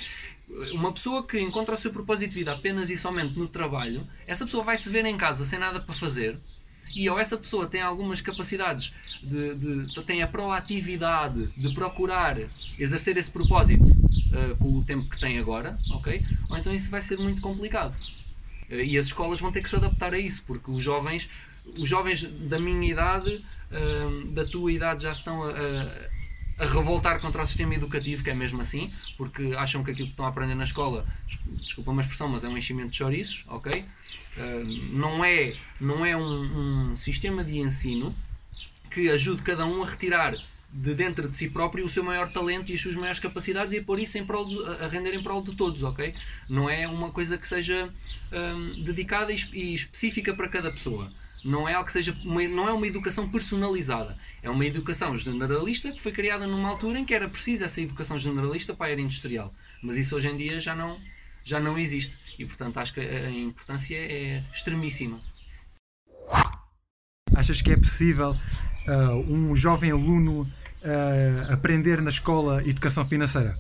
Uma 0.74 0.92
pessoa 0.92 1.26
que 1.26 1.40
encontra 1.40 1.76
o 1.76 1.78
seu 1.78 1.92
propósito 1.92 2.32
de 2.32 2.36
vida 2.36 2.54
apenas 2.54 2.90
e 2.90 2.98
somente 2.98 3.38
no 3.38 3.48
trabalho, 3.48 4.08
essa 4.28 4.46
pessoa 4.46 4.64
vai 4.64 4.78
se 4.78 4.90
ver 4.90 5.06
em 5.06 5.18
casa 5.18 5.46
sem 5.46 5.58
nada 5.58 5.80
para 5.80 5.96
fazer, 5.96 6.40
e 6.96 7.10
ou 7.10 7.20
essa 7.20 7.38
pessoa 7.38 7.68
tem 7.68 7.82
algumas 7.82 8.22
capacidades, 8.22 8.94
de, 9.22 9.56
de, 9.56 10.02
tem 10.04 10.22
a 10.22 10.28
proatividade 10.28 11.48
de 11.56 11.74
procurar 11.74 12.38
exercer 12.78 13.18
esse 13.18 13.32
propósito 13.32 13.84
uh, 13.84 14.56
com 14.58 14.78
o 14.78 14.84
tempo 14.84 15.10
que 15.10 15.20
tem 15.20 15.40
agora, 15.40 15.76
ok? 15.92 16.24
Ou 16.50 16.58
então 16.58 16.74
isso 16.74 16.90
vai 16.90 17.02
ser 17.02 17.18
muito 17.18 17.42
complicado. 17.42 17.96
Uh, 18.70 18.76
e 18.76 18.98
as 18.98 19.08
escolas 19.08 19.40
vão 19.40 19.52
ter 19.52 19.62
que 19.62 19.70
se 19.70 19.76
adaptar 19.76 20.14
a 20.14 20.20
isso, 20.20 20.44
porque 20.46 20.70
os 20.70 20.82
jovens, 20.82 21.30
os 21.66 21.90
jovens 21.90 22.24
da 22.24 22.60
minha 22.60 22.92
idade, 22.92 23.44
uh, 23.72 24.28
da 24.28 24.46
tua 24.46 24.72
idade, 24.72 25.04
já 25.04 25.12
estão 25.12 25.44
a, 25.44 25.50
a 25.50 26.23
revoltar 26.58 27.20
contra 27.20 27.42
o 27.42 27.48
sistema 27.48 27.74
educativo, 27.76 28.24
que 28.24 28.30
é 28.30 28.34
mesmo 28.34 28.62
assim, 28.62 28.92
porque 29.18 29.54
acham 29.58 29.84
que 29.84 29.92
aquilo 29.92 30.08
que 30.08 30.14
estão 30.14 30.26
a 30.26 30.30
aprender 30.30 30.56
na 30.56 30.64
escola, 30.64 31.06
desculpa 31.52 31.92
uma 31.92 32.02
expressão, 32.02 32.30
mas 32.30 32.44
é 32.44 32.48
um 32.48 32.58
enchimento 32.58 32.92
de 32.92 32.98
chouriços, 32.98 33.44
ok? 33.48 33.84
Uh, 34.38 34.98
não 34.98 35.24
é, 35.24 35.54
não 35.80 36.06
é 36.06 36.16
um, 36.16 36.92
um, 36.92 36.98
sistema 36.98 37.44
de 37.44 37.60
ensino 37.60 38.16
que 38.92 39.10
ajude 39.10 39.42
cada 39.42 39.66
um 39.66 39.84
a 39.84 39.88
retirar 39.88 40.34
de 40.72 40.96
dentro 40.96 41.30
de 41.30 41.36
si 41.36 41.50
próprio 41.50 41.86
o 41.86 41.90
seu 41.90 42.04
maior 42.04 42.32
talento 42.32 42.72
e 42.72 42.76
as 42.76 42.82
suas 42.82 42.96
maiores 42.96 43.20
capacidades 43.20 43.74
e 43.74 43.80
a 43.80 43.84
pôr 43.84 44.00
isso 44.00 44.18
em 44.18 44.26
prol 44.26 44.46
de, 44.46 44.84
a 44.84 44.88
render 44.88 45.14
em 45.14 45.22
prol 45.22 45.44
de 45.44 45.56
todos, 45.56 45.84
ok? 45.84 46.14
Não 46.50 46.70
é 46.70 46.88
uma 46.88 47.12
coisa 47.12 47.38
que 47.38 47.48
seja 47.48 47.90
um, 48.32 48.84
dedicada 48.84 49.32
e, 49.32 49.38
e 49.54 49.76
específica 49.76 50.34
para 50.34 50.48
cada 50.48 50.72
pessoa 50.72 51.12
não 51.44 51.68
é 51.68 51.74
algo 51.74 51.86
que 51.86 51.92
seja 51.92 52.16
uma, 52.24 52.48
não 52.48 52.68
é 52.68 52.74
uma 52.74 52.88
educação 52.88 53.30
personalizada. 53.30 54.18
É 54.42 54.50
uma 54.50 54.66
educação 54.66 55.18
generalista 55.18 55.92
que 55.92 56.02
foi 56.02 56.12
criada 56.12 56.48
numa 56.48 56.70
altura 56.70 57.00
em 57.00 57.06
que 57.06 57.14
era 57.14 57.28
preciso 57.28 57.64
essa 57.66 57.82
educação 57.82 58.18
generalista 58.18 58.74
para 58.74 58.88
a 58.88 58.90
era 58.92 59.02
industrial. 59.02 59.54
Mas 59.82 59.98
isso 59.98 60.16
hoje 60.16 60.28
em 60.28 60.38
dia 60.38 60.60
já 60.60 60.76
não 60.76 60.98
já 61.44 61.60
não 61.60 61.78
existe. 61.78 62.18
E 62.40 62.46
portanto 62.46 62.78
acho 62.78 62.94
que 62.94 63.02
a 63.02 63.30
importância 63.30 63.96
é 63.96 64.44
extremíssima. 64.54 65.20
Achas 67.36 67.62
que 67.62 67.72
é 67.72 67.76
possível 67.76 68.32
uh, 68.32 69.16
um 69.28 69.56
jovem 69.56 69.92
aluno 69.92 70.42
uh, 70.42 71.52
aprender 71.52 72.02
na 72.02 72.10
escola 72.10 72.64
educação 72.66 73.04
financeira 73.04 73.58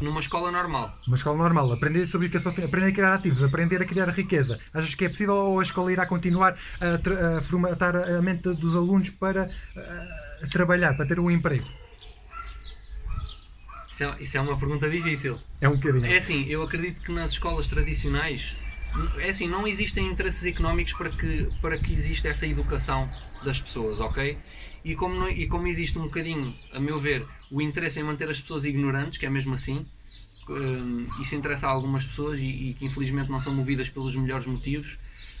numa 0.00 0.20
escola 0.20 0.50
normal. 0.50 0.98
Uma 1.06 1.16
escola 1.16 1.36
normal, 1.36 1.72
aprender 1.72 2.06
sobre 2.06 2.26
educação 2.26 2.52
aprender 2.52 2.88
a 2.88 2.92
criar 2.92 3.14
ativos, 3.14 3.42
aprender 3.42 3.82
a 3.82 3.84
criar 3.84 4.08
riqueza. 4.10 4.58
Achas 4.72 4.94
que 4.94 5.04
é 5.04 5.08
possível 5.08 5.34
ou 5.34 5.60
a 5.60 5.62
escola 5.62 5.92
irá 5.92 6.06
continuar 6.06 6.56
a, 6.80 7.38
a 7.38 7.42
formatar 7.42 7.96
a 7.96 8.22
mente 8.22 8.48
dos 8.54 8.76
alunos 8.76 9.10
para 9.10 9.50
a, 9.76 10.46
trabalhar, 10.48 10.94
para 10.94 11.06
ter 11.06 11.18
um 11.18 11.30
emprego? 11.30 11.66
Isso 13.90 14.04
é, 14.04 14.16
isso 14.20 14.36
é 14.36 14.40
uma 14.40 14.58
pergunta 14.58 14.90
difícil. 14.90 15.38
É 15.60 15.68
um 15.68 15.76
bocadinho. 15.76 16.06
É 16.06 16.18
assim, 16.18 16.44
eu 16.48 16.62
acredito 16.62 17.02
que 17.02 17.12
nas 17.12 17.30
escolas 17.30 17.66
tradicionais 17.66 18.56
é 19.18 19.30
assim, 19.30 19.48
não 19.48 19.66
existem 19.66 20.06
interesses 20.06 20.44
económicos 20.44 20.92
para 20.92 21.10
que, 21.10 21.48
para 21.60 21.78
que 21.78 21.92
exista 21.92 22.28
essa 22.28 22.46
educação 22.46 23.08
das 23.44 23.60
pessoas, 23.60 24.00
ok? 24.00 24.38
E 24.86 24.94
como, 24.94 25.16
não, 25.16 25.28
e 25.28 25.48
como 25.48 25.66
existe 25.66 25.98
um 25.98 26.04
bocadinho, 26.04 26.54
a 26.72 26.78
meu 26.78 27.00
ver, 27.00 27.26
o 27.50 27.60
interesse 27.60 27.98
em 27.98 28.04
manter 28.04 28.30
as 28.30 28.40
pessoas 28.40 28.64
ignorantes, 28.64 29.18
que 29.18 29.26
é 29.26 29.28
mesmo 29.28 29.52
assim, 29.52 29.84
um, 30.48 31.04
isso 31.20 31.34
interessa 31.34 31.66
a 31.66 31.70
algumas 31.70 32.04
pessoas 32.04 32.38
e, 32.38 32.44
e, 32.44 32.74
que 32.74 32.84
infelizmente 32.84 33.28
não 33.28 33.40
são 33.40 33.52
movidas 33.52 33.88
pelos 33.88 34.14
melhores 34.14 34.46
motivos, 34.46 34.96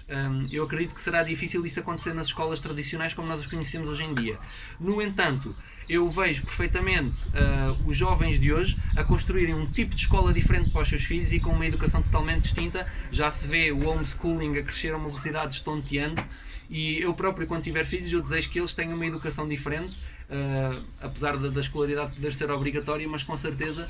um, 0.08 0.48
eu 0.50 0.64
acredito 0.64 0.96
que 0.96 1.00
será 1.00 1.22
difícil 1.22 1.64
isso 1.64 1.78
acontecer 1.78 2.12
nas 2.12 2.26
escolas 2.26 2.58
tradicionais 2.58 3.14
como 3.14 3.28
nós 3.28 3.38
as 3.38 3.46
conhecemos 3.46 3.88
hoje 3.88 4.02
em 4.02 4.14
dia. 4.14 4.36
No 4.80 5.00
entanto, 5.00 5.54
eu 5.88 6.10
vejo 6.10 6.42
perfeitamente 6.42 7.28
uh, 7.28 7.88
os 7.88 7.96
jovens 7.96 8.40
de 8.40 8.52
hoje 8.52 8.76
a 8.96 9.04
construírem 9.04 9.54
um 9.54 9.66
tipo 9.66 9.94
de 9.94 10.02
escola 10.02 10.32
diferente 10.32 10.70
para 10.70 10.82
os 10.82 10.88
seus 10.88 11.04
filhos 11.04 11.32
e 11.32 11.38
com 11.38 11.50
uma 11.50 11.66
educação 11.66 12.02
totalmente 12.02 12.42
distinta. 12.42 12.84
Já 13.12 13.30
se 13.30 13.46
vê 13.46 13.70
o 13.70 13.88
homeschooling 13.88 14.58
a 14.58 14.62
crescer 14.64 14.92
a 14.92 14.96
uma 14.96 15.06
velocidade 15.06 15.54
estonteante 15.54 16.24
E 16.68 17.00
eu 17.00 17.14
próprio, 17.14 17.46
quando 17.46 17.62
tiver 17.62 17.84
filhos, 17.84 18.12
eu 18.12 18.20
desejo 18.20 18.50
que 18.50 18.58
eles 18.58 18.74
tenham 18.74 18.94
uma 18.94 19.06
educação 19.06 19.46
diferente, 19.46 19.98
uh, 20.30 20.84
apesar 21.00 21.36
da, 21.36 21.48
da 21.48 21.60
escolaridade 21.60 22.14
poder 22.14 22.34
ser 22.34 22.50
obrigatória, 22.50 23.08
mas 23.08 23.22
com 23.22 23.36
certeza 23.36 23.88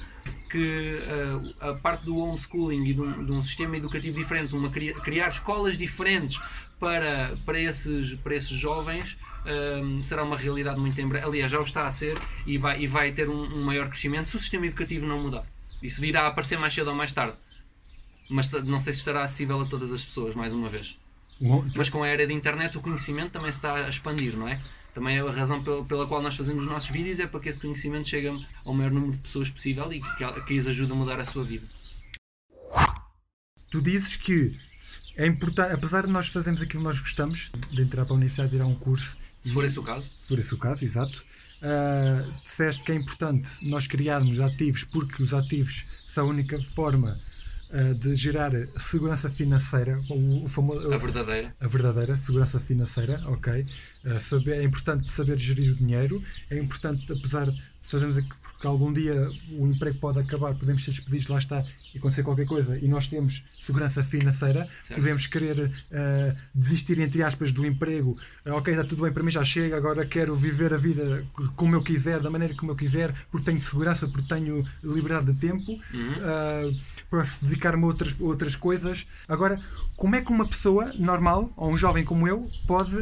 que 0.50 0.98
uh, 1.00 1.54
a 1.60 1.74
parte 1.74 2.04
do 2.04 2.16
homeschooling 2.16 2.84
e 2.86 2.94
de 2.94 3.00
um, 3.00 3.24
de 3.24 3.32
um 3.32 3.42
sistema 3.42 3.76
educativo 3.76 4.16
diferente, 4.16 4.54
uma, 4.54 4.70
criar 4.70 5.28
escolas 5.28 5.76
diferentes 5.76 6.40
para, 6.78 7.36
para, 7.44 7.58
esses, 7.58 8.14
para 8.14 8.34
esses 8.34 8.56
jovens, 8.56 9.16
um, 9.82 10.02
será 10.02 10.22
uma 10.22 10.36
realidade 10.36 10.78
muito 10.78 11.00
em 11.00 11.08
breve. 11.08 11.26
Aliás, 11.26 11.50
já 11.50 11.58
o 11.58 11.62
está 11.62 11.86
a 11.86 11.90
ser 11.90 12.18
e 12.46 12.58
vai, 12.58 12.80
e 12.80 12.86
vai 12.86 13.12
ter 13.12 13.28
um, 13.28 13.42
um, 13.42 13.64
maior 13.64 13.88
crescimento 13.88 14.28
se 14.28 14.36
o 14.36 14.40
sistema 14.40 14.66
educativo 14.66 15.06
não 15.06 15.20
mudar. 15.20 15.44
Isso 15.82 16.00
virá 16.00 16.22
a 16.22 16.26
aparecer 16.28 16.58
mais 16.58 16.74
cedo 16.74 16.88
ou 16.88 16.96
mais 16.96 17.12
tarde. 17.12 17.36
Mas 18.28 18.50
não 18.50 18.80
sei 18.80 18.92
se 18.92 18.98
estará 18.98 19.22
acessível 19.22 19.60
a 19.60 19.66
todas 19.66 19.92
as 19.92 20.04
pessoas, 20.04 20.34
mais 20.34 20.52
uma 20.52 20.68
vez. 20.68 20.98
Mas 21.76 21.88
com 21.88 22.02
a 22.02 22.08
era 22.08 22.26
da 22.26 22.32
internet 22.32 22.76
o 22.78 22.80
conhecimento 22.80 23.32
também 23.32 23.52
se 23.52 23.58
está 23.58 23.74
a 23.74 23.88
expandir, 23.88 24.36
não 24.36 24.48
é? 24.48 24.60
Também 24.94 25.18
a 25.18 25.30
razão 25.30 25.62
pela, 25.62 25.84
pela 25.84 26.06
qual 26.06 26.22
nós 26.22 26.34
fazemos 26.34 26.64
os 26.64 26.70
nossos 26.70 26.88
vídeos 26.88 27.20
é 27.20 27.26
para 27.26 27.38
que 27.40 27.50
esse 27.50 27.60
conhecimento 27.60 28.08
chegue 28.08 28.28
ao 28.64 28.72
maior 28.72 28.90
número 28.90 29.12
de 29.12 29.18
pessoas 29.18 29.50
possível 29.50 29.92
e 29.92 30.00
que, 30.00 30.40
que 30.46 30.54
lhes 30.54 30.66
ajude 30.66 30.92
a 30.92 30.94
mudar 30.94 31.20
a 31.20 31.24
sua 31.24 31.44
vida. 31.44 31.66
Tu 33.70 33.82
dizes 33.82 34.16
que 34.16 34.52
é 35.16 35.26
importante, 35.26 35.74
apesar 35.74 36.06
de 36.06 36.12
nós 36.12 36.28
fazermos 36.28 36.62
aquilo 36.62 36.80
que 36.80 36.84
nós 36.84 37.00
gostamos, 37.00 37.50
de 37.70 37.82
entrar 37.82 38.04
para 38.04 38.14
a 38.14 38.16
universidade 38.16 38.54
e 38.54 38.58
ir 38.58 38.62
a 38.62 38.66
um 38.66 38.74
curso. 38.74 39.18
Se 39.42 39.52
for 39.52 39.64
esse 39.64 39.78
o 39.78 39.82
caso. 39.82 40.10
Se 40.18 40.28
for 40.28 40.38
esse 40.38 40.54
o 40.54 40.58
caso, 40.58 40.84
exato. 40.84 41.24
Uh, 41.56 42.30
disseste 42.42 42.82
que 42.82 42.92
é 42.92 42.94
importante 42.94 43.68
nós 43.68 43.86
criarmos 43.86 44.40
ativos 44.40 44.84
porque 44.84 45.22
os 45.22 45.32
ativos 45.32 45.84
são 46.06 46.26
a 46.26 46.30
única 46.30 46.58
forma 46.74 47.16
uh, 47.70 47.94
de 47.94 48.14
gerar 48.14 48.50
segurança 48.78 49.30
financeira. 49.30 49.98
O, 50.10 50.44
o 50.44 50.48
famoso, 50.48 50.92
a 50.92 50.96
verdadeira. 50.96 51.54
A 51.60 51.66
verdadeira 51.66 52.16
segurança 52.16 52.58
financeira, 52.60 53.22
ok. 53.26 53.64
Uh, 54.04 54.20
saber, 54.20 54.60
é 54.60 54.62
importante 54.62 55.10
saber 55.10 55.38
gerir 55.38 55.72
o 55.72 55.76
dinheiro. 55.76 56.22
É 56.50 56.56
importante, 56.56 57.12
apesar 57.12 57.46
de 57.46 57.62
fazermos 57.82 58.16
porque 58.56 58.66
algum 58.66 58.90
dia 58.90 59.28
o 59.52 59.66
emprego 59.66 59.98
pode 59.98 60.18
acabar, 60.18 60.54
podemos 60.54 60.82
ser 60.82 60.90
despedidos, 60.90 61.28
lá 61.28 61.36
está, 61.36 61.62
e 61.94 61.98
acontecer 61.98 62.22
qualquer 62.22 62.46
coisa, 62.46 62.78
e 62.78 62.88
nós 62.88 63.06
temos 63.06 63.44
segurança 63.60 64.02
financeira, 64.02 64.66
certo. 64.82 65.00
podemos 65.00 65.26
querer 65.26 65.58
uh, 65.58 66.36
desistir, 66.54 66.98
entre 66.98 67.22
aspas, 67.22 67.52
do 67.52 67.66
emprego, 67.66 68.12
uh, 68.46 68.54
ok, 68.54 68.72
está 68.72 68.84
tudo 68.84 69.02
bem, 69.02 69.12
para 69.12 69.22
mim 69.22 69.30
já 69.30 69.44
chega, 69.44 69.76
agora 69.76 70.06
quero 70.06 70.34
viver 70.34 70.72
a 70.72 70.78
vida 70.78 71.22
como 71.54 71.74
eu 71.74 71.82
quiser, 71.82 72.18
da 72.20 72.30
maneira 72.30 72.54
como 72.54 72.72
eu 72.72 72.76
quiser, 72.76 73.14
porque 73.30 73.44
tenho 73.44 73.60
segurança, 73.60 74.08
porque 74.08 74.26
tenho 74.26 74.66
liberdade 74.82 75.32
de 75.32 75.38
tempo, 75.38 75.72
uhum. 75.92 76.70
uh, 76.70 76.80
para 77.10 77.24
se 77.26 77.44
dedicar-me 77.44 77.84
a 77.84 77.86
outras, 77.86 78.16
outras 78.18 78.56
coisas. 78.56 79.06
Agora, 79.28 79.60
como 79.96 80.16
é 80.16 80.22
que 80.22 80.30
uma 80.30 80.48
pessoa 80.48 80.92
normal, 80.98 81.52
ou 81.56 81.72
um 81.72 81.76
jovem 81.76 82.04
como 82.04 82.26
eu, 82.26 82.50
pode 82.66 82.96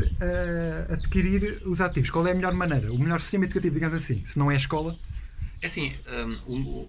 adquirir 0.90 1.62
os 1.64 1.80
ativos? 1.80 2.10
Qual 2.10 2.26
é 2.26 2.32
a 2.32 2.34
melhor 2.34 2.52
maneira? 2.52 2.92
O 2.92 2.98
melhor 2.98 3.18
sistema 3.18 3.44
educativo, 3.44 3.72
digamos 3.72 4.02
assim, 4.02 4.22
se 4.26 4.38
não 4.38 4.50
é 4.50 4.54
a 4.54 4.56
escola? 4.56 4.73
É 5.62 5.66
assim, 5.66 5.94
um, 6.46 6.88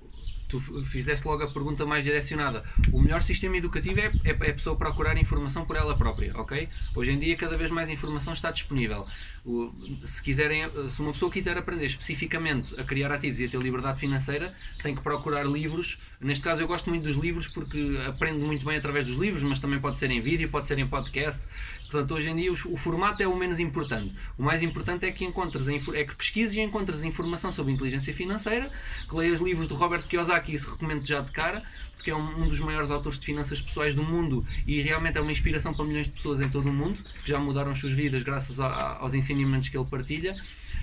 tu 0.60 0.86
fizeste 0.86 1.28
logo 1.28 1.44
a 1.44 1.52
pergunta 1.52 1.86
mais 1.86 2.04
direcionada. 2.04 2.64
O 2.92 3.02
melhor 3.02 3.22
sistema 3.22 3.58
educativo 3.58 4.00
é, 4.00 4.12
é, 4.24 4.30
é, 4.30 4.32
a 4.32 4.54
pessoa 4.54 4.76
procurar 4.76 5.18
informação 5.18 5.66
por 5.66 5.76
ela 5.76 5.96
própria, 5.96 6.32
ok? 6.36 6.68
Hoje 6.96 7.12
em 7.12 7.20
dia, 7.20 7.36
cada 7.36 7.58
vez 7.58 7.72
mais 7.72 7.90
informação 7.90 8.34
está 8.34 8.52
disponível. 8.52 9.06
O, 9.46 9.72
se, 10.06 10.22
quiserem, 10.22 10.64
se 10.90 11.02
uma 11.02 11.12
pessoa 11.12 11.32
quiser 11.32 11.58
aprender 11.58 11.86
especificamente 11.86 12.80
a 12.80 12.84
criar 12.84 13.12
ativos 13.12 13.40
e 13.40 13.46
a 13.46 13.50
ter 13.50 13.60
liberdade 13.62 14.00
financeira, 14.00 14.54
tem 14.82 14.96
que 14.96 15.02
procurar 15.02 15.46
livros. 15.46 15.98
Neste 16.20 16.44
caso, 16.44 16.62
eu 16.62 16.68
gosto 16.68 16.90
muito 16.90 17.04
dos 17.04 17.16
livros 17.16 17.48
porque 17.48 18.00
aprendo 18.08 18.44
muito 18.46 18.66
bem 18.66 18.78
através 18.78 19.06
dos 19.06 19.18
livros, 19.18 19.44
mas 19.44 19.60
também 19.60 19.80
pode 19.80 20.00
ser 20.00 20.10
em 20.10 20.20
vídeo, 20.20 20.50
pode 20.50 20.68
ser 20.68 20.80
em 20.80 20.88
podcast. 20.88 21.44
Portanto, 21.92 22.14
hoje 22.16 22.30
em 22.30 22.36
dia, 22.36 22.52
o, 22.52 22.56
o 22.74 22.78
formato 22.78 23.22
é 23.22 23.28
o 23.28 23.36
menos 23.36 23.60
importante. 23.60 24.16
O 24.38 24.44
mais 24.44 24.64
importante 24.64 25.06
é 25.06 25.12
que 25.12 25.24
encontres, 25.24 25.68
é 25.68 26.04
que 26.04 26.16
pesquises 26.16 26.56
e 26.56 26.62
encontres 26.62 27.04
informação 27.04 27.52
sobre 27.52 27.72
inteligência 27.72 28.14
financeira, 28.14 28.72
que 29.08 29.16
leias 29.16 29.40
livros 29.40 29.68
do 29.68 29.76
Robert 29.76 30.08
Kiyosaki, 30.08 30.45
isso 30.54 30.72
recomendo 30.72 31.06
já 31.06 31.22
de 31.22 31.32
cara, 31.32 31.64
porque 31.96 32.12
é 32.12 32.16
um, 32.16 32.44
um, 32.44 32.48
dos 32.48 32.60
maiores 32.60 32.92
autores 32.92 33.20
de 33.20 33.26
finanças 33.26 33.60
pessoais 33.60 33.96
do 33.96 34.04
mundo 34.04 34.46
e 34.68 34.80
realmente 34.80 35.18
é 35.18 35.22
uma 35.22 35.32
inspiração 35.32 35.74
para 35.74 35.84
milhões 35.86 36.08
de 36.08 36.14
pessoas 36.14 36.40
em 36.40 36.48
todo 36.48 36.70
o 36.70 36.74
mundo 36.74 37.00
que 37.24 37.30
já 37.30 37.40
mudaram 37.40 37.72
as 37.72 37.80
suas 37.80 37.94
vidas 37.94 38.22
graças 38.22 38.60
a, 38.60 38.68
a, 38.68 38.98
aos 39.00 39.16
ensinamentos 39.16 39.70
que 39.70 39.78
ele 39.78 39.86
partilha. 39.86 40.36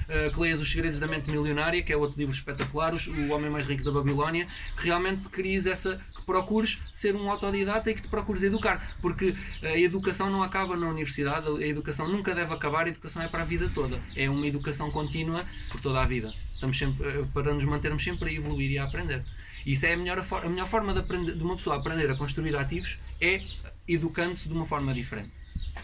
Uh, 0.03 0.33
que 0.33 0.41
leias 0.41 0.61
Os 0.61 0.71
Segredos 0.71 0.99
da 0.99 1.07
Mente 1.07 1.31
Milionária, 1.31 1.81
que 1.81 1.93
é 1.93 1.97
outro 1.97 2.19
livro 2.19 2.35
espetacular, 2.35 2.93
O 2.93 3.33
Homem 3.33 3.49
Mais 3.49 3.67
Rico 3.67 3.85
da 3.85 3.93
Babilónia, 3.93 4.49
que 4.77 4.87
realmente 4.87 5.29
crias 5.29 5.65
essa, 5.65 6.01
que 6.15 6.23
procures 6.23 6.81
ser 6.93 7.15
um 7.15 7.31
autodidata 7.31 7.89
e 7.89 7.95
que 7.95 8.03
te 8.03 8.09
procures 8.09 8.43
educar, 8.43 8.97
porque 9.01 9.35
a 9.63 9.79
educação 9.79 10.29
não 10.29 10.43
acaba 10.43 10.77
na 10.77 10.89
universidade, 10.89 11.47
a 11.49 11.67
educação 11.67 12.09
nunca 12.09 12.35
deve 12.35 12.53
acabar, 12.53 12.87
a 12.87 12.89
educação 12.89 13.23
é 13.23 13.29
para 13.29 13.43
a 13.43 13.47
vida 13.47 13.71
toda, 13.73 14.03
é 14.17 14.29
uma 14.29 14.47
educação 14.47 14.91
contínua 14.91 15.47
por 15.71 15.81
toda 15.81 16.03
a 16.03 16.05
vida. 16.05 16.35
Estamos 16.51 16.79
sempre, 16.79 17.07
eh, 17.07 17.25
para 17.33 17.53
nos 17.55 17.65
mantermos 17.65 18.05
sempre 18.05 18.31
a 18.31 18.33
evoluir 18.33 18.71
e 18.71 18.79
a 18.79 18.85
aprender. 18.85 19.25
Isso 19.65 19.87
é 19.87 19.95
a 19.95 19.97
melhor, 19.97 20.19
a 20.19 20.49
melhor 20.49 20.67
forma 20.67 20.93
de, 20.93 21.01
aprender, 21.01 21.35
de 21.35 21.43
uma 21.43 21.57
pessoa 21.57 21.77
aprender 21.77 22.11
a 22.11 22.17
construir 22.17 22.57
ativos 22.57 22.99
é 23.21 23.41
educando-se 23.87 24.49
de 24.49 24.55
uma 24.55 24.67
forma 24.67 24.93
diferente. 24.93 25.33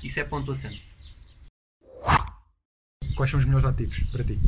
Isso 0.03 0.21
é 0.21 0.25
ponto 0.25 0.51
acento. 0.51 0.81
Quais 3.17 3.31
são 3.31 3.39
os 3.39 3.47
melhores 3.47 3.67
ativos 3.67 4.01
para 4.11 4.23
ti? 4.23 4.39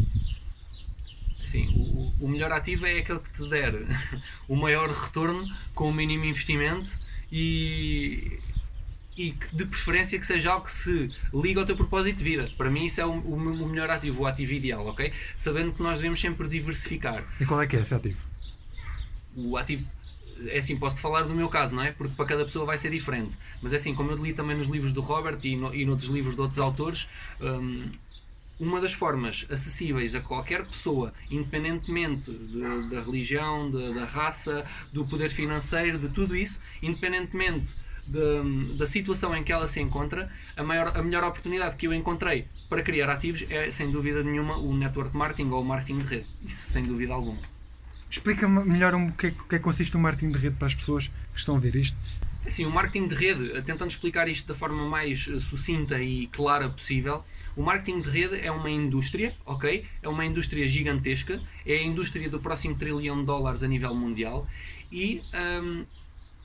Sim, 1.45 1.67
o, 1.75 2.27
o 2.27 2.29
melhor 2.29 2.53
ativo 2.53 2.87
é 2.87 2.99
aquele 2.99 3.19
que 3.19 3.33
te 3.33 3.49
der 3.49 3.75
o 4.47 4.55
maior 4.55 4.89
retorno 4.89 5.45
com 5.75 5.89
o 5.89 5.93
mínimo 5.93 6.25
investimento 6.25 6.97
e, 7.33 8.39
e 9.17 9.33
que 9.33 9.57
de 9.57 9.65
preferência 9.65 10.19
que 10.19 10.27
seja 10.27 10.53
algo 10.53 10.67
que 10.67 10.73
se 10.73 11.13
liga 11.35 11.59
ao 11.59 11.67
teu 11.67 11.77
propósito 11.77 12.19
de 12.19 12.25
vida. 12.25 12.53
Para 12.57 12.71
mim 12.71 12.87
isso 12.87 13.01
é 13.01 13.05
o, 13.05 13.11
o, 13.11 13.35
o 13.35 13.69
melhor 13.69 13.91
ativo, 13.91 14.23
o 14.23 14.27
ativo 14.27 14.53
ideal, 14.53 14.87
ok? 14.87 15.13
Sabendo 15.37 15.73
que 15.73 15.83
nós 15.83 15.97
devemos 15.97 16.21
sempre 16.21 16.47
diversificar. 16.47 17.25
E 17.41 17.45
qual 17.45 17.61
é 17.61 17.67
que 17.67 17.77
é 17.77 17.81
esse 17.81 17.95
ativo? 17.95 18.30
O 19.37 19.57
ativo 19.57 19.87
é 20.47 20.59
assim, 20.59 20.77
posso 20.77 20.99
falar 20.99 21.23
do 21.23 21.35
meu 21.35 21.49
caso, 21.49 21.75
não 21.75 21.83
é? 21.83 21.93
Porque 21.93 22.15
para 22.15 22.25
cada 22.25 22.45
pessoa 22.45 22.65
vai 22.65 22.79
ser 22.79 22.91
diferente. 22.91 23.37
Mas 23.61 23.73
é 23.73 23.77
assim, 23.77 23.95
como 23.95 24.11
eu 24.11 24.17
li 24.17 24.33
também 24.33 24.57
nos 24.57 24.69
livros 24.69 24.93
do 24.93 25.01
Robert 25.01 25.39
e, 25.45 25.57
no, 25.57 25.75
e 25.75 25.85
noutros 25.85 26.09
livros 26.09 26.35
de 26.35 26.41
outros 26.41 26.59
autores, 26.59 27.09
um, 27.41 27.91
uma 28.59 28.81
das 28.81 28.93
formas 28.93 29.47
acessíveis 29.51 30.15
a 30.15 30.21
qualquer 30.21 30.67
pessoa, 30.67 31.13
independentemente 31.31 32.31
de, 32.31 32.91
da 32.91 33.03
religião, 33.03 33.71
de, 33.71 33.95
da 33.95 34.05
raça, 34.05 34.65
do 34.93 35.05
poder 35.05 35.31
financeiro, 35.31 35.99
de 35.99 36.09
tudo 36.09 36.37
isso, 36.37 36.61
independentemente 36.83 37.75
de, 38.07 38.77
da 38.77 38.87
situação 38.87 39.35
em 39.37 39.43
que 39.45 39.53
ela 39.53 39.69
se 39.69 39.81
encontra, 39.81 40.31
a, 40.57 40.63
maior, 40.63 40.97
a 40.97 41.03
melhor 41.03 41.25
oportunidade 41.25 41.77
que 41.77 41.87
eu 41.87 41.95
encontrei 41.95 42.47
para 42.69 42.83
criar 42.83 43.09
ativos 43.09 43.47
é, 43.49 43.71
sem 43.71 43.91
dúvida 43.91 44.23
nenhuma, 44.23 44.57
o 44.57 44.77
network 44.77 45.17
marketing 45.17 45.51
ou 45.51 45.63
o 45.63 45.65
marketing 45.65 45.99
de 46.01 46.07
rede. 46.07 46.27
Isso 46.47 46.71
sem 46.71 46.83
dúvida 46.83 47.15
alguma. 47.15 47.60
Explica 48.11 48.49
melhor 48.49 48.93
o 48.93 49.13
que, 49.13 49.29
é, 49.29 49.31
que, 49.31 49.55
é 49.55 49.59
consiste 49.61 49.97
o 49.97 50.01
marketing 50.01 50.33
de 50.33 50.39
rede 50.39 50.57
para 50.57 50.67
as 50.67 50.75
pessoas 50.75 51.07
que 51.07 51.39
estão 51.39 51.55
a 51.55 51.59
ver 51.61 51.77
isto. 51.77 51.97
Assim, 52.45 52.67
o 52.67 52.71
marketing 52.71 53.07
de 53.07 53.15
rede, 53.15 53.53
eh, 53.53 53.63
tentando 53.63 53.91
explicar 53.91 54.27
isto 54.27 54.49
da 54.49 54.55
forma 54.55 54.89
mais 54.89 55.29
eh, 55.29 55.39
sucinta 55.39 56.03
e 56.03 56.27
clara 56.27 56.69
possível, 56.69 57.23
o 57.55 57.63
marketing 57.63 58.01
de 58.01 58.11
rede 58.11 58.41
é 58.41 58.51
uma 58.51 58.69
indústria, 58.69 59.37
ok? 59.47 59.87
É 60.03 60.09
uma 60.09 60.27
indústria 60.27 60.67
gigantesca, 60.67 61.41
é 61.65 61.75
a 61.75 61.83
indústria 61.83 62.29
do 62.29 62.41
próximo 62.41 62.75
trilhão 62.75 63.21
de 63.21 63.27
dólares 63.27 63.63
a 63.63 63.69
nível 63.69 63.95
mundial 63.95 64.49
e, 64.91 65.21
um, 65.63 65.85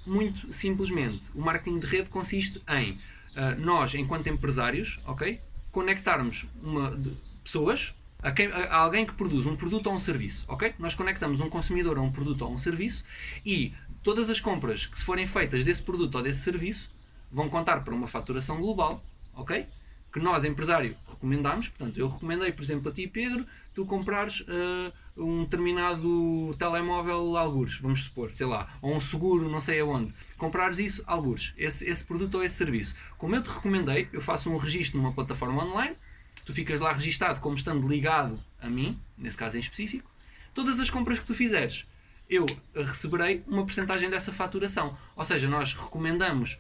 muito 0.06 0.54
simplesmente, 0.54 1.32
o 1.34 1.42
marketing 1.42 1.80
de 1.80 1.88
rede 1.88 2.10
consiste 2.10 2.62
em 2.70 2.92
uh, 2.92 3.60
nós, 3.60 3.96
enquanto 3.96 4.28
empresários, 4.28 5.00
ok? 5.06 5.40
Conectarmos 5.72 6.46
uma, 6.62 6.96
de, 6.96 7.12
pessoas 7.44 7.96
a, 8.26 8.32
quem, 8.32 8.48
a, 8.48 8.76
alguém 8.78 9.06
que 9.06 9.14
produz 9.14 9.46
um 9.46 9.56
produto 9.56 9.86
ou 9.86 9.94
um 9.94 10.00
serviço, 10.00 10.46
ok? 10.48 10.74
Nós 10.80 10.96
conectamos 10.96 11.40
um 11.40 11.48
consumidor 11.48 12.00
a 12.00 12.02
um 12.02 12.12
produto 12.12 12.42
ou 12.42 12.52
um 12.52 12.58
serviço 12.58 13.04
e 13.46 13.72
todas 14.02 14.32
as 14.32 14.40
compras 14.40 14.88
que 14.88 15.00
forem 15.00 15.28
feitas 15.28 15.64
desse 15.64 15.84
produto 15.84 16.16
ou 16.16 16.24
desse 16.24 16.40
serviço 16.40 16.90
vão 17.32 17.48
contar 17.48 17.84
para 17.84 17.94
uma 17.94 18.08
faturação 18.08 18.60
global, 18.60 19.04
ok? 19.36 19.68
Que 20.12 20.20
nós, 20.20 20.44
empresário, 20.44 20.98
recomendamos. 21.08 21.68
Portanto, 21.68 22.00
eu 22.00 22.08
recomendei, 22.08 22.52
por 22.52 22.64
exemplo, 22.64 22.90
a 22.90 22.94
ti, 22.94 23.06
Pedro, 23.06 23.46
tu 23.76 23.86
comprares 23.86 24.40
uh, 24.40 24.92
um 25.16 25.44
determinado 25.44 26.56
telemóvel 26.58 27.38
algures, 27.38 27.78
vamos 27.78 28.06
supor, 28.06 28.34
sei 28.34 28.48
lá, 28.48 28.76
ou 28.82 28.96
um 28.96 29.02
seguro, 29.02 29.48
não 29.48 29.60
sei 29.60 29.82
aonde. 29.82 30.12
Comprares 30.36 30.80
isso, 30.80 31.04
algures, 31.06 31.54
esse, 31.58 31.88
esse 31.88 32.04
produto 32.04 32.36
ou 32.36 32.44
esse 32.44 32.56
serviço. 32.56 32.96
Como 33.20 33.36
eu 33.36 33.44
te 33.44 33.52
recomendei, 33.52 34.10
eu 34.12 34.22
faço 34.22 34.50
um 34.50 34.58
registro 34.58 34.98
numa 34.98 35.14
plataforma 35.14 35.64
online 35.64 35.96
tu 36.46 36.54
ficas 36.54 36.80
lá 36.80 36.94
registado 36.94 37.42
como 37.42 37.56
estando 37.56 37.88
ligado 37.88 38.40
a 38.62 38.70
mim, 38.70 38.98
nesse 39.18 39.36
caso 39.36 39.58
em 39.58 39.60
específico, 39.60 40.10
todas 40.54 40.80
as 40.80 40.90
compras 40.90 41.20
que 41.20 41.26
tu 41.26 41.34
fizeres, 41.34 41.86
eu 42.30 42.46
receberei 42.74 43.44
uma 43.48 43.64
porcentagem 43.64 44.10
dessa 44.10 44.32
faturação. 44.32 44.98
Ou 45.16 45.26
seja, 45.26 45.48
nós 45.48 45.74
recomendamos 45.74 46.58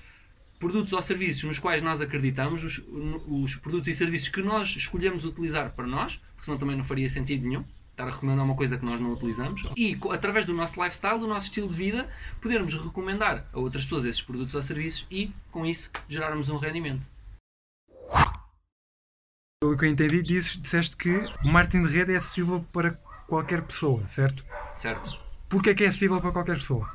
produtos 0.59 0.93
ou 0.93 1.01
serviços 1.01 1.43
nos 1.43 1.59
quais 1.59 1.81
nós 1.81 2.01
acreditamos, 2.01 2.63
os, 2.63 2.83
os 3.27 3.55
produtos 3.55 3.87
e 3.87 3.93
serviços 3.93 4.29
que 4.29 4.41
nós 4.41 4.75
escolhemos 4.75 5.23
utilizar 5.23 5.71
para 5.71 5.85
nós, 5.85 6.21
porque 6.33 6.45
senão 6.45 6.57
também 6.57 6.75
não 6.75 6.83
faria 6.83 7.09
sentido 7.09 7.47
nenhum 7.47 7.63
estar 7.91 8.07
a 8.07 8.11
recomendar 8.11 8.43
uma 8.43 8.55
coisa 8.55 8.77
que 8.77 8.85
nós 8.85 8.99
não 8.99 9.13
utilizamos 9.13 9.63
e 9.77 9.97
através 10.11 10.45
do 10.45 10.53
nosso 10.53 10.83
lifestyle, 10.83 11.17
do 11.17 11.27
nosso 11.27 11.47
estilo 11.47 11.69
de 11.69 11.75
vida, 11.75 12.09
podermos 12.41 12.73
recomendar 12.73 13.47
a 13.53 13.59
outras 13.59 13.85
pessoas 13.85 14.03
esses 14.03 14.21
produtos 14.21 14.53
ou 14.53 14.61
serviços 14.61 15.07
e 15.09 15.31
com 15.49 15.65
isso 15.65 15.89
gerarmos 16.09 16.49
um 16.49 16.57
rendimento. 16.57 17.14
Pelo 19.65 19.75
que 19.75 19.85
eu 19.85 19.89
entendi, 19.89 20.21
dizes, 20.21 20.61
disseste 20.61 20.95
que 20.95 21.09
o 21.43 21.47
marketing 21.47 21.87
de 21.87 21.97
rede 21.97 22.13
é 22.13 22.17
acessível 22.17 22.63
para 22.71 22.91
qualquer 23.25 23.63
pessoa, 23.63 24.07
certo? 24.07 24.45
Certo? 24.77 25.19
Porquê 25.49 25.71
é 25.71 25.73
que 25.73 25.83
é 25.83 25.87
acessível 25.87 26.21
para 26.21 26.31
qualquer 26.31 26.57
pessoa? 26.57 26.87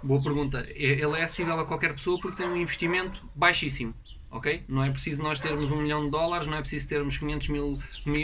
Boa 0.00 0.22
pergunta. 0.22 0.64
Ele 0.68 1.18
é 1.18 1.24
acessível 1.24 1.58
a 1.58 1.64
qualquer 1.64 1.92
pessoa 1.92 2.16
porque 2.20 2.36
tem 2.36 2.46
um 2.46 2.56
investimento 2.56 3.28
baixíssimo. 3.34 3.92
Ok? 4.34 4.64
Não 4.66 4.82
é 4.82 4.90
preciso 4.90 5.22
nós 5.22 5.38
termos 5.38 5.70
um 5.70 5.76
milhão 5.76 6.06
de 6.06 6.10
dólares, 6.10 6.48
não 6.48 6.56
é 6.56 6.60
preciso 6.60 6.88
termos 6.88 7.16
500 7.16 7.48
mil, 7.50 7.78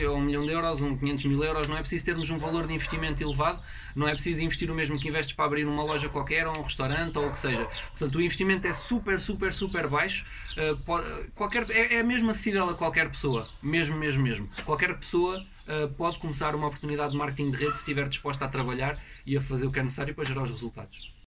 ou 0.09 0.17
um 0.17 0.21
milhão 0.21 0.45
de 0.45 0.51
euros, 0.51 0.81
um 0.81 0.97
500 0.97 1.25
mil 1.27 1.45
euros, 1.45 1.69
não 1.69 1.77
é 1.77 1.81
preciso 1.81 2.05
termos 2.05 2.29
um 2.31 2.37
valor 2.37 2.67
de 2.67 2.75
investimento 2.75 3.23
elevado, 3.23 3.63
não 3.95 4.09
é 4.09 4.13
preciso 4.13 4.43
investir 4.43 4.69
o 4.73 4.75
mesmo 4.75 4.99
que 4.99 5.07
investes 5.07 5.37
para 5.37 5.45
abrir 5.45 5.65
uma 5.65 5.85
loja 5.85 6.09
qualquer, 6.09 6.49
ou 6.49 6.59
um 6.59 6.63
restaurante, 6.63 7.17
ou 7.17 7.29
o 7.29 7.33
que 7.33 7.39
seja. 7.39 7.65
Portanto, 7.91 8.17
o 8.17 8.21
investimento 8.21 8.67
é 8.67 8.73
super, 8.73 9.21
super, 9.21 9.53
super 9.53 9.87
baixo. 9.87 10.27
Uh, 10.57 10.77
pode, 10.79 11.29
qualquer, 11.37 11.71
é, 11.71 11.99
é 11.99 12.03
mesmo 12.03 12.29
acessível 12.33 12.69
a 12.69 12.75
qualquer 12.75 13.09
pessoa. 13.09 13.49
Mesmo, 13.63 13.97
mesmo, 13.97 14.21
mesmo. 14.21 14.49
Qualquer 14.65 14.99
pessoa 14.99 15.39
uh, 15.39 15.89
pode 15.95 16.19
começar 16.19 16.57
uma 16.57 16.67
oportunidade 16.67 17.13
de 17.13 17.17
marketing 17.17 17.53
de 17.53 17.57
rede 17.57 17.75
se 17.75 17.85
estiver 17.85 18.09
disposta 18.09 18.47
a 18.47 18.49
trabalhar 18.49 19.01
e 19.25 19.37
a 19.37 19.41
fazer 19.41 19.65
o 19.65 19.71
que 19.71 19.79
é 19.79 19.83
necessário 19.85 20.13
para 20.13 20.25
gerar 20.25 20.43
os 20.43 20.51
resultados 20.51 21.20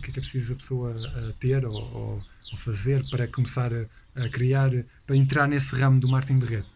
o 0.00 0.02
que 0.02 0.10
é 0.10 0.12
que 0.14 0.18
é 0.18 0.22
preciso 0.22 0.54
a 0.54 0.56
pessoa 0.56 0.94
ter 1.38 1.64
ou, 1.64 1.74
ou, 1.74 2.22
ou 2.52 2.58
fazer 2.58 3.06
para 3.10 3.28
começar 3.28 3.70
a, 3.72 3.84
a, 4.24 4.28
criar, 4.30 4.70
para 5.06 5.14
entrar 5.14 5.46
nesse 5.46 5.76
ramo 5.76 6.00
do 6.00 6.08
marketing 6.08 6.38
de 6.38 6.46
rede? 6.46 6.66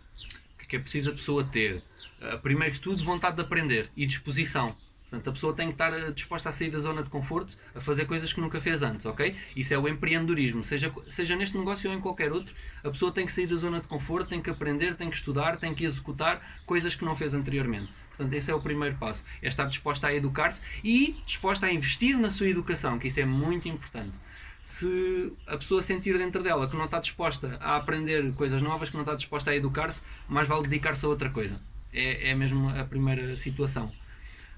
O 0.54 0.58
que 0.58 0.64
é 0.64 0.66
que 0.66 0.76
é 0.76 0.78
preciso 0.78 1.10
a 1.10 1.12
pessoa 1.14 1.42
ter? 1.42 1.82
Uh, 2.20 2.38
primeiro 2.42 2.74
que 2.74 2.80
tudo, 2.80 3.02
vontade 3.02 3.36
de 3.36 3.42
aprender 3.42 3.90
e 3.96 4.06
disposição. 4.06 4.76
Portanto, 5.14 5.28
a 5.28 5.32
pessoa 5.32 5.54
tem 5.54 5.68
que 5.68 5.74
estar 5.74 5.92
eh, 5.92 6.10
disposta 6.10 6.48
a 6.48 6.52
sair 6.52 6.70
da 6.70 6.78
zona 6.78 7.02
de 7.02 7.08
conforto, 7.08 7.56
a 7.72 7.80
fazer 7.80 8.04
coisas 8.04 8.32
que 8.32 8.40
nunca 8.40 8.60
fez 8.60 8.82
antes, 8.82 9.06
ok? 9.06 9.36
Isso 9.54 9.72
é 9.72 9.78
o 9.78 9.86
empreendedorismo. 9.86 10.64
Seja, 10.64 10.92
seja 11.08 11.36
neste 11.36 11.56
negócio 11.56 11.88
ou 11.88 11.96
em 11.96 12.00
qualquer 12.00 12.32
outro, 12.32 12.52
a 12.82 12.90
pessoa 12.90 13.12
tem 13.12 13.24
que 13.24 13.32
sair 13.32 13.46
da 13.46 13.56
zona 13.56 13.80
de 13.80 13.86
conforto, 13.86 14.30
tem 14.30 14.40
que 14.40 14.50
aprender, 14.50 14.94
tem 14.96 15.08
que 15.08 15.16
estudar, 15.16 15.56
tem 15.56 15.72
que 15.72 15.84
executar 15.84 16.42
coisas 16.66 16.96
que 16.96 17.04
não 17.04 17.14
fez 17.14 17.32
anteriormente. 17.32 17.92
Portanto, 18.08 18.32
esse 18.32 18.50
é 18.50 18.54
o 18.54 18.60
primeiro 18.60 18.96
passo. 18.96 19.24
É 19.40 19.46
estar 19.46 19.66
disposta 19.66 20.08
a 20.08 20.14
educar-se 20.14 20.62
e 20.82 21.16
disposta 21.24 21.66
a 21.66 21.72
investir 21.72 22.18
na 22.18 22.30
sua 22.30 22.48
educação, 22.48 22.98
que 22.98 23.06
isso 23.06 23.20
é 23.20 23.24
muito 23.24 23.68
importante. 23.68 24.18
Se 24.62 25.32
a 25.46 25.56
pessoa 25.56 25.82
sentir 25.82 26.16
dentro 26.18 26.42
dela 26.42 26.68
que 26.68 26.76
não 26.76 26.86
está 26.86 26.98
disposta 26.98 27.56
a 27.60 27.76
aprender 27.76 28.32
coisas 28.32 28.62
novas, 28.62 28.88
que 28.88 28.96
não 28.96 29.02
está 29.02 29.14
disposta 29.14 29.50
a 29.50 29.56
educar-se, 29.56 30.02
mais 30.28 30.48
vale 30.48 30.62
dedicar-se 30.62 31.04
a 31.04 31.08
outra 31.08 31.30
coisa. 31.30 31.60
É, 31.92 32.30
é 32.30 32.34
mesmo 32.34 32.68
a 32.70 32.84
primeira 32.84 33.36
situação. 33.36 33.92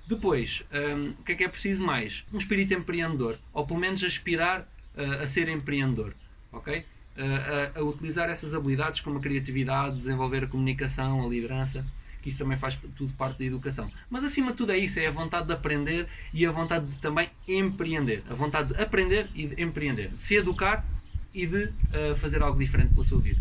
Depois, 0.06 0.62
um, 0.72 1.10
o 1.10 1.24
que 1.24 1.32
é 1.32 1.34
que 1.34 1.44
é 1.44 1.48
preciso 1.48 1.84
mais? 1.84 2.24
Um 2.32 2.38
espírito 2.38 2.72
empreendedor, 2.72 3.38
ou 3.52 3.66
pelo 3.66 3.80
menos 3.80 4.04
aspirar 4.04 4.60
uh, 4.60 5.22
a 5.22 5.26
ser 5.26 5.48
empreendedor, 5.48 6.14
ok? 6.52 6.78
Uh, 6.78 7.76
a, 7.76 7.80
a, 7.80 7.82
utilizar 7.82 8.30
essas 8.30 8.54
habilidades 8.54 9.00
como 9.00 9.18
a 9.18 9.20
criatividade, 9.20 9.98
desenvolver 9.98 10.44
a 10.44 10.46
comunicação, 10.46 11.24
a 11.24 11.28
liderança, 11.28 11.84
que 12.22 12.28
isso 12.28 12.38
também 12.38 12.56
faz 12.56 12.78
tudo 12.94 13.12
parte 13.14 13.38
da 13.38 13.44
educação. 13.46 13.88
Mas 14.08 14.22
acima 14.22 14.52
de 14.52 14.56
tudo 14.58 14.70
é 14.70 14.78
isso, 14.78 15.00
é 15.00 15.06
a 15.06 15.10
vontade 15.10 15.48
de 15.48 15.52
aprender 15.52 16.06
e 16.32 16.46
a 16.46 16.52
vontade 16.52 16.86
de 16.86 16.96
também 16.98 17.28
empreender. 17.48 18.22
A 18.30 18.34
vontade 18.34 18.74
de 18.74 18.80
aprender 18.80 19.28
e 19.34 19.46
de 19.46 19.60
empreender, 19.60 20.10
de 20.10 20.22
se 20.22 20.36
educar 20.36 20.84
e 21.34 21.46
de 21.46 21.64
uh, 21.64 22.14
fazer 22.16 22.42
algo 22.42 22.58
diferente 22.58 22.92
pela 22.92 23.04
sua 23.04 23.20
vida. 23.20 23.40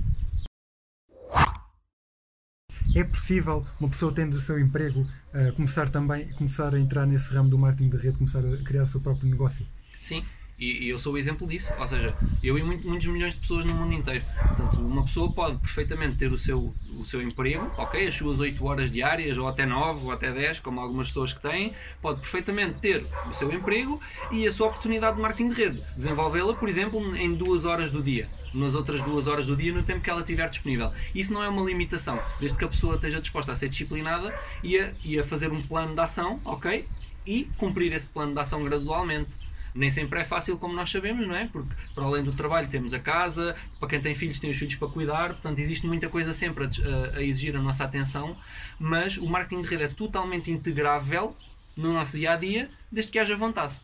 É 2.96 3.04
possível 3.04 3.66
uma 3.78 3.90
pessoa 3.90 4.12
tendo 4.14 4.36
o 4.36 4.40
seu 4.40 4.58
emprego 4.58 5.02
uh, 5.02 5.54
começar 5.56 5.90
também 5.90 6.30
começar 6.30 6.74
a 6.74 6.80
entrar 6.80 7.06
nesse 7.06 7.34
ramo 7.34 7.50
do 7.50 7.58
marketing 7.58 7.90
de 7.90 7.98
rede, 7.98 8.18
começar 8.18 8.40
a 8.40 8.58
criar 8.64 8.84
o 8.84 8.88
seu 8.88 9.02
próprio 9.02 9.30
negócio? 9.30 9.68
Sim, 10.00 10.24
e, 10.58 10.88
eu 10.88 10.98
sou 10.98 11.14
o 11.14 11.18
exemplo 11.18 11.46
disso, 11.46 11.74
ou 11.78 11.86
seja, 11.86 12.16
eu 12.42 12.58
e 12.58 12.64
muitos 12.64 13.06
milhões 13.08 13.34
de 13.34 13.42
pessoas 13.42 13.66
no 13.66 13.76
mundo 13.76 13.94
inteiro. 13.94 14.24
Portanto, 14.48 14.80
uma 14.80 15.04
pessoa 15.04 15.30
pode 15.32 15.58
perfeitamente 15.58 16.16
ter 16.16 16.32
o 16.32 16.38
seu, 16.38 16.74
o 16.98 17.06
seu 17.06 17.22
emprego, 17.22 17.72
ok, 17.78 18.08
as 18.08 18.16
suas 18.16 18.40
8 18.40 18.66
horas 18.66 18.92
diárias, 18.92 19.38
ou 19.38 19.48
até 19.48 19.66
9, 19.66 20.06
ou 20.06 20.12
até 20.12 20.32
10, 20.32 20.60
como 20.60 20.80
algumas 20.80 21.08
pessoas 21.08 21.34
que 21.34 21.42
têm, 21.42 21.74
pode 22.02 22.20
perfeitamente 22.22 22.80
ter 22.80 23.06
o 23.30 23.34
seu 23.34 23.52
emprego 23.52 24.00
e 24.32 24.48
a 24.48 24.52
sua 24.52 24.68
oportunidade 24.68 25.16
de 25.16 25.22
marketing 25.22 25.50
de 25.50 25.56
rede. 25.56 25.84
Desenvolvê-la, 25.96 26.54
por 26.54 26.70
exemplo, 26.70 27.16
em 27.16 27.34
duas 27.34 27.66
horas 27.66 27.92
do 27.92 28.02
dia 28.02 28.30
nas 28.56 28.74
outras 28.74 29.02
duas 29.02 29.28
horas 29.28 29.48
do 29.48 29.56
dia 29.56 29.74
no 29.74 29.84
tempo 29.84 30.02
que 30.02 30.10
ela 30.10 30.24
tiver 30.24 30.50
disponível. 30.50 30.92
Isso 31.14 31.34
não 31.34 31.44
é 31.44 31.50
uma 31.50 31.62
limitação, 31.62 32.22
desde 32.40 32.58
que 32.58 32.64
a 32.64 32.68
pessoa 32.68 32.96
esteja 32.96 33.20
disposta 33.20 33.52
a 33.52 33.56
ser 33.56 33.68
disciplinada 33.68 34.34
e 34.64 34.80
a, 34.80 34.92
e 35.04 35.20
a 35.20 35.24
fazer 35.24 35.52
um 35.52 35.62
plano 35.62 35.94
de 35.94 36.00
ação, 36.00 36.40
ok? 36.46 36.88
E 37.26 37.50
cumprir 37.58 37.92
esse 37.92 38.08
plano 38.08 38.34
de 38.34 38.40
ação 38.40 38.64
gradualmente. 38.64 39.36
Nem 39.76 39.90
sempre 39.90 40.22
é 40.22 40.24
fácil, 40.24 40.58
como 40.58 40.74
nós 40.74 40.90
sabemos, 40.90 41.28
não 41.28 41.36
é? 41.36 41.48
Porque 41.48 41.76
para 41.94 42.06
além 42.06 42.24
do 42.24 42.32
trabalho 42.32 42.68
temos 42.70 42.94
a 42.94 43.00
casa, 43.00 43.54
para 43.78 43.90
quem 43.90 44.00
tem 44.00 44.16
filhos 44.16 44.40
tem 44.40 44.50
os 44.50 44.58
filhos 44.58 44.76
para 44.76 44.88
cuidar, 44.88 45.34
portanto 45.34 45.60
existe 45.60 45.86
muita 45.86 46.08
coisa 46.08 46.34
sempre 46.34 46.64
a, 46.64 47.18
a 47.18 47.22
exigir 47.22 47.58
a 47.58 47.62
nossa 47.62 47.84
atenção, 47.84 48.38
mas 48.80 49.18
o 49.18 49.28
marketing 49.28 49.62
de 49.64 49.68
rede 49.68 49.84
é 49.84 49.88
totalmente 49.90 50.50
integrável 50.50 51.36
no 51.76 51.92
nosso 51.92 52.18
dia 52.18 52.32
a 52.32 52.36
dia, 52.38 52.70
desde 52.90 53.12
que 53.12 53.20
haja 53.20 53.36
vontade. 53.36 53.76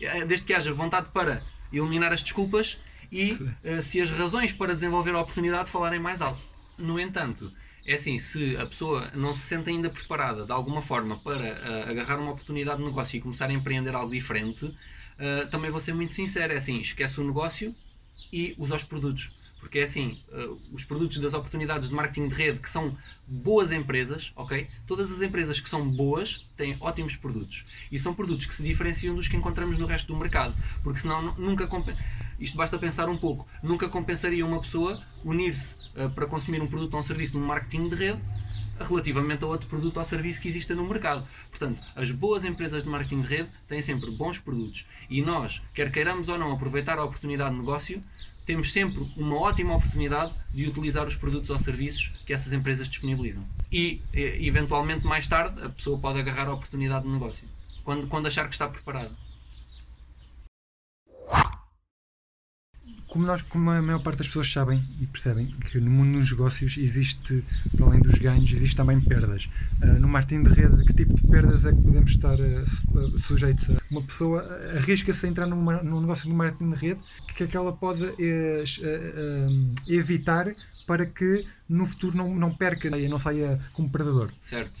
É, 0.00 0.24
desde 0.24 0.46
que 0.46 0.54
haja 0.54 0.72
vontade 0.72 1.10
para 1.12 1.42
eliminar 1.72 2.12
as 2.12 2.22
desculpas 2.22 2.78
e 3.12 3.32
uh, 3.32 3.82
se 3.82 4.00
as 4.00 4.10
razões 4.10 4.52
para 4.52 4.72
desenvolver 4.72 5.14
a 5.14 5.20
oportunidade 5.20 5.68
falarem 5.70 6.00
mais 6.00 6.22
alto. 6.22 6.46
No 6.78 6.98
entanto, 6.98 7.52
é 7.86 7.94
assim, 7.94 8.18
se 8.18 8.56
a 8.56 8.66
pessoa 8.66 9.10
não 9.14 9.32
se 9.34 9.40
sente 9.40 9.70
ainda 9.70 9.90
preparada 9.90 10.44
de 10.44 10.52
alguma 10.52 10.80
forma 10.80 11.18
para 11.18 11.42
uh, 11.42 11.90
agarrar 11.90 12.18
uma 12.18 12.32
oportunidade 12.32 12.78
de 12.78 12.84
negócio 12.84 13.16
e 13.16 13.20
começar 13.20 13.46
a 13.46 13.52
empreender 13.52 13.94
algo 13.94 14.10
diferente, 14.10 14.72
uh, 15.18 15.50
também 15.50 15.70
vou 15.70 15.80
ser 15.80 15.94
muito 15.94 16.12
sincero, 16.12 16.52
é 16.52 16.56
assim, 16.56 16.78
esquece 16.78 17.20
o 17.20 17.24
negócio 17.24 17.74
e 18.32 18.54
usa 18.58 18.76
os 18.76 18.84
produtos. 18.84 19.30
Porque 19.60 19.80
é 19.80 19.82
assim, 19.82 20.22
uh, 20.28 20.58
os 20.72 20.84
produtos 20.84 21.18
das 21.18 21.34
oportunidades 21.34 21.88
de 21.88 21.94
marketing 21.94 22.28
de 22.28 22.34
rede 22.34 22.60
que 22.60 22.70
são 22.70 22.96
boas 23.26 23.72
empresas, 23.72 24.32
ok? 24.36 24.68
Todas 24.86 25.10
as 25.10 25.20
empresas 25.20 25.60
que 25.60 25.68
são 25.68 25.88
boas 25.90 26.46
têm 26.56 26.76
ótimos 26.80 27.16
produtos. 27.16 27.64
E 27.90 27.98
são 27.98 28.14
produtos 28.14 28.46
que 28.46 28.54
se 28.54 28.62
diferenciam 28.62 29.14
dos 29.14 29.26
que 29.26 29.36
encontramos 29.36 29.76
no 29.76 29.86
resto 29.86 30.12
do 30.12 30.18
mercado. 30.18 30.56
Porque 30.82 31.00
senão 31.00 31.34
nunca. 31.36 31.68
Isto 32.38 32.56
basta 32.56 32.78
pensar 32.78 33.08
um 33.08 33.16
pouco. 33.16 33.48
Nunca 33.60 33.88
compensaria 33.88 34.46
uma 34.46 34.60
pessoa 34.60 35.02
unir-se 35.24 35.74
uh, 35.96 36.08
para 36.10 36.26
consumir 36.26 36.62
um 36.62 36.68
produto 36.68 36.94
ou 36.94 37.00
um 37.00 37.02
serviço 37.02 37.36
num 37.36 37.44
marketing 37.44 37.88
de 37.88 37.96
rede 37.96 38.20
relativamente 38.80 39.44
a 39.44 39.46
outro 39.46 39.68
produto 39.68 39.98
ou 39.98 40.04
serviço 40.04 40.40
que 40.40 40.48
exista 40.48 40.74
no 40.74 40.86
mercado. 40.88 41.26
Portanto, 41.50 41.80
as 41.94 42.10
boas 42.10 42.44
empresas 42.44 42.84
de 42.84 42.88
marketing 42.88 43.22
de 43.22 43.28
rede 43.28 43.48
têm 43.66 43.82
sempre 43.82 44.10
bons 44.10 44.38
produtos. 44.38 44.86
E 45.08 45.22
nós, 45.22 45.62
quer 45.74 45.90
queiramos 45.90 46.28
ou 46.28 46.38
não 46.38 46.52
aproveitar 46.52 46.98
a 46.98 47.04
oportunidade 47.04 47.54
de 47.54 47.60
negócio, 47.60 48.02
temos 48.46 48.72
sempre 48.72 49.06
uma 49.14 49.38
ótima 49.38 49.76
oportunidade 49.76 50.32
de 50.50 50.66
utilizar 50.66 51.06
os 51.06 51.14
produtos 51.14 51.50
ou 51.50 51.58
serviços 51.58 52.18
que 52.24 52.32
essas 52.32 52.52
empresas 52.54 52.88
disponibilizam. 52.88 53.44
E, 53.70 54.00
eventualmente, 54.14 55.04
mais 55.06 55.28
tarde, 55.28 55.62
a 55.62 55.68
pessoa 55.68 55.98
pode 55.98 56.18
agarrar 56.18 56.48
a 56.48 56.54
oportunidade 56.54 57.04
de 57.04 57.10
negócio, 57.10 57.46
quando, 57.84 58.06
quando 58.06 58.26
achar 58.26 58.48
que 58.48 58.54
está 58.54 58.66
preparada. 58.66 59.10
Como, 63.18 63.26
nós, 63.26 63.42
como 63.42 63.70
a 63.70 63.82
maior 63.82 64.00
parte 64.00 64.18
das 64.18 64.28
pessoas 64.28 64.50
sabem 64.50 64.84
e 65.00 65.06
percebem 65.06 65.46
que 65.46 65.80
no 65.80 65.90
mundo 65.90 66.18
dos 66.18 66.30
negócios 66.30 66.76
existe, 66.78 67.42
para 67.76 67.86
além 67.86 68.00
dos 68.00 68.14
ganhos, 68.14 68.52
existe 68.52 68.76
também 68.76 69.00
perdas. 69.00 69.48
Uh, 69.82 69.98
no 69.98 70.06
marketing 70.06 70.44
de 70.44 70.50
rede, 70.50 70.84
que 70.84 70.92
tipo 70.94 71.14
de 71.14 71.22
perdas 71.28 71.66
é 71.66 71.72
que 71.72 71.82
podemos 71.82 72.10
estar 72.12 72.38
uh, 72.38 73.18
sujeitos 73.18 73.70
a? 73.70 73.76
Uma 73.90 74.02
pessoa 74.02 74.42
arrisca-se 74.76 75.26
a 75.26 75.28
entrar 75.28 75.46
numa, 75.46 75.82
num 75.82 76.00
negócio 76.00 76.28
de 76.28 76.34
marketing 76.34 76.70
de 76.70 76.76
rede, 76.76 77.00
que 77.34 77.42
é 77.42 77.46
que 77.48 77.56
ela 77.56 77.72
pode 77.72 78.04
uh, 78.04 78.14
evitar 79.88 80.52
para 80.86 81.04
que 81.04 81.44
no 81.68 81.86
futuro 81.86 82.16
não, 82.16 82.34
não 82.36 82.54
perca 82.54 82.96
e 82.96 83.08
não 83.08 83.18
saia 83.18 83.60
como 83.72 83.90
perdedor? 83.90 84.30
Certo. 84.40 84.80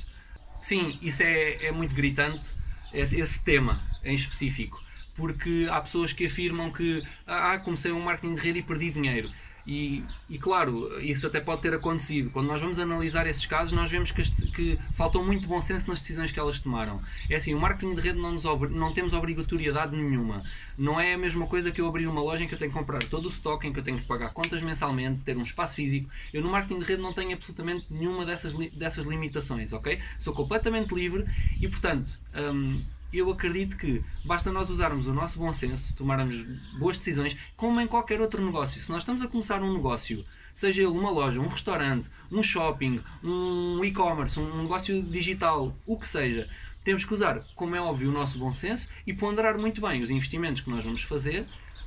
Sim, 0.62 0.96
isso 1.02 1.24
é, 1.24 1.66
é 1.66 1.72
muito 1.72 1.92
gritante, 1.92 2.54
esse, 2.94 3.18
esse 3.18 3.42
tema 3.42 3.80
em 4.04 4.14
específico 4.14 4.80
porque 5.18 5.66
há 5.68 5.80
pessoas 5.80 6.12
que 6.12 6.26
afirmam 6.26 6.70
que 6.70 7.02
ah, 7.26 7.58
comecei 7.58 7.90
um 7.90 8.00
marketing 8.00 8.36
de 8.36 8.40
rede 8.40 8.58
e 8.60 8.62
perdi 8.62 8.90
dinheiro. 8.92 9.28
E, 9.68 10.02
e, 10.30 10.38
claro, 10.38 10.98
isso 11.02 11.26
até 11.26 11.40
pode 11.40 11.60
ter 11.60 11.74
acontecido. 11.74 12.30
Quando 12.30 12.46
nós 12.46 12.58
vamos 12.58 12.78
analisar 12.78 13.26
esses 13.26 13.44
casos, 13.44 13.72
nós 13.72 13.90
vemos 13.90 14.10
que, 14.10 14.22
que 14.50 14.78
faltou 14.94 15.22
muito 15.22 15.46
bom 15.46 15.60
senso 15.60 15.90
nas 15.90 16.00
decisões 16.00 16.32
que 16.32 16.40
elas 16.40 16.58
tomaram. 16.58 17.02
É 17.28 17.36
assim, 17.36 17.52
o 17.52 17.60
marketing 17.60 17.94
de 17.94 18.00
rede 18.00 18.18
não, 18.18 18.32
nos 18.32 18.44
não 18.44 18.94
temos 18.94 19.12
obrigatoriedade 19.12 19.94
nenhuma. 19.94 20.42
Não 20.78 20.98
é 20.98 21.12
a 21.12 21.18
mesma 21.18 21.46
coisa 21.46 21.70
que 21.70 21.82
eu 21.82 21.86
abrir 21.86 22.06
uma 22.06 22.22
loja 22.22 22.44
em 22.44 22.48
que 22.48 22.54
eu 22.54 22.58
tenho 22.58 22.70
que 22.70 22.78
comprar 22.78 23.02
todo 23.02 23.26
o 23.26 23.28
estoque, 23.28 23.66
em 23.66 23.72
que 23.72 23.78
eu 23.78 23.84
tenho 23.84 23.98
que 23.98 24.06
pagar 24.06 24.32
contas 24.32 24.62
mensalmente, 24.62 25.22
ter 25.22 25.36
um 25.36 25.42
espaço 25.42 25.76
físico. 25.76 26.08
Eu 26.32 26.40
no 26.40 26.48
marketing 26.48 26.80
de 26.80 26.86
rede 26.86 27.02
não 27.02 27.12
tenho 27.12 27.34
absolutamente 27.34 27.84
nenhuma 27.90 28.24
dessas, 28.24 28.54
dessas 28.72 29.04
limitações, 29.04 29.74
ok? 29.74 30.00
Sou 30.18 30.32
completamente 30.32 30.94
livre 30.94 31.26
e, 31.60 31.68
portanto, 31.68 32.18
hum, 32.34 32.82
eu 33.12 33.30
acredito 33.30 33.76
que 33.76 34.02
basta 34.24 34.52
nós 34.52 34.68
usarmos 34.70 35.06
o 35.06 35.14
nosso 35.14 35.38
bom 35.38 35.52
senso, 35.52 35.94
tomarmos 35.94 36.42
boas 36.78 36.98
decisões, 36.98 37.36
como 37.56 37.80
em 37.80 37.86
qualquer 37.86 38.20
outro 38.20 38.44
negócio. 38.44 38.80
Se 38.80 38.90
nós 38.90 39.02
estamos 39.02 39.22
a 39.22 39.28
começar 39.28 39.62
um 39.62 39.72
negócio, 39.72 40.24
seja 40.54 40.82
ele 40.82 40.90
uma 40.90 41.10
loja, 41.10 41.40
um 41.40 41.46
restaurante, 41.46 42.10
um 42.30 42.42
shopping, 42.42 43.00
um 43.22 43.84
e-commerce, 43.84 44.38
um 44.38 44.62
negócio 44.62 45.02
digital, 45.02 45.74
o 45.86 45.98
que 45.98 46.06
seja, 46.06 46.48
temos 46.84 47.04
que 47.04 47.12
usar, 47.14 47.40
como 47.54 47.76
é 47.76 47.80
óbvio, 47.80 48.10
o 48.10 48.12
nosso 48.12 48.38
bom 48.38 48.52
senso 48.52 48.88
e 49.06 49.12
ponderar 49.12 49.58
muito 49.58 49.80
bem 49.80 50.02
os 50.02 50.10
investimentos 50.10 50.62
que 50.62 50.70
nós 50.70 50.84
vamos 50.84 51.02
fazer 51.02 51.42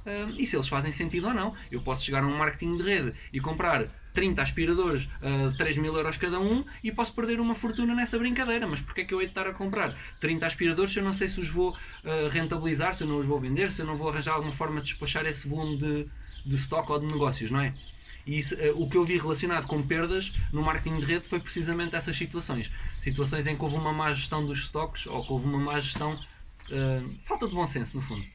uh, 0.05 0.35
e 0.37 0.45
se 0.45 0.55
eles 0.55 0.67
fazem 0.67 0.91
sentido 0.91 1.27
ou 1.27 1.33
não. 1.33 1.55
Eu 1.71 1.81
posso 1.81 2.03
chegar 2.03 2.23
a 2.23 2.27
um 2.27 2.37
marketing 2.37 2.77
de 2.77 2.83
rede 2.83 3.13
e 3.33 3.39
comprar 3.39 3.87
30 4.13 4.41
aspiradores 4.41 5.09
a 5.21 5.49
uh, 5.49 5.57
3 5.57 5.77
mil 5.77 5.95
euros 5.95 6.17
cada 6.17 6.39
um 6.39 6.65
e 6.83 6.91
posso 6.91 7.13
perder 7.13 7.39
uma 7.39 7.55
fortuna 7.55 7.95
nessa 7.95 8.17
brincadeira. 8.17 8.67
Mas 8.67 8.79
porquê 8.79 9.01
é 9.01 9.05
que 9.05 9.13
eu 9.13 9.21
hei 9.21 9.27
de 9.27 9.31
estar 9.31 9.47
a 9.47 9.53
comprar 9.53 9.95
30 10.19 10.45
aspiradores 10.45 10.91
se 10.91 10.99
eu 10.99 11.03
não 11.03 11.13
sei 11.13 11.27
se 11.27 11.39
os 11.39 11.49
vou 11.49 11.71
uh, 11.71 12.29
rentabilizar, 12.29 12.93
se 12.93 13.03
eu 13.03 13.07
não 13.07 13.19
os 13.19 13.25
vou 13.25 13.39
vender, 13.39 13.71
se 13.71 13.81
eu 13.81 13.85
não 13.85 13.95
vou 13.95 14.09
arranjar 14.09 14.33
alguma 14.33 14.53
forma 14.53 14.81
de 14.81 14.87
despachar 14.87 15.25
esse 15.25 15.47
volume 15.47 15.77
de, 15.77 16.07
de 16.45 16.55
stock 16.55 16.91
ou 16.91 16.99
de 16.99 17.05
negócios, 17.05 17.51
não 17.51 17.61
é? 17.61 17.73
E 18.25 18.37
isso, 18.37 18.55
uh, 18.55 18.81
o 18.81 18.89
que 18.89 18.97
eu 18.97 19.03
vi 19.03 19.17
relacionado 19.17 19.67
com 19.67 19.81
perdas 19.81 20.33
no 20.51 20.61
marketing 20.61 20.99
de 20.99 21.05
rede 21.05 21.27
foi 21.27 21.39
precisamente 21.39 21.95
essas 21.95 22.15
situações. 22.15 22.71
Situações 22.99 23.47
em 23.47 23.55
que 23.55 23.63
houve 23.63 23.75
uma 23.75 23.93
má 23.93 24.13
gestão 24.13 24.45
dos 24.45 24.59
stocks 24.59 25.07
ou 25.07 25.25
que 25.25 25.31
houve 25.31 25.47
uma 25.47 25.59
má 25.59 25.79
gestão. 25.79 26.13
Uh, 26.69 27.15
falta 27.23 27.47
de 27.47 27.53
bom 27.53 27.65
senso, 27.65 27.97
no 27.97 28.03
fundo. 28.03 28.25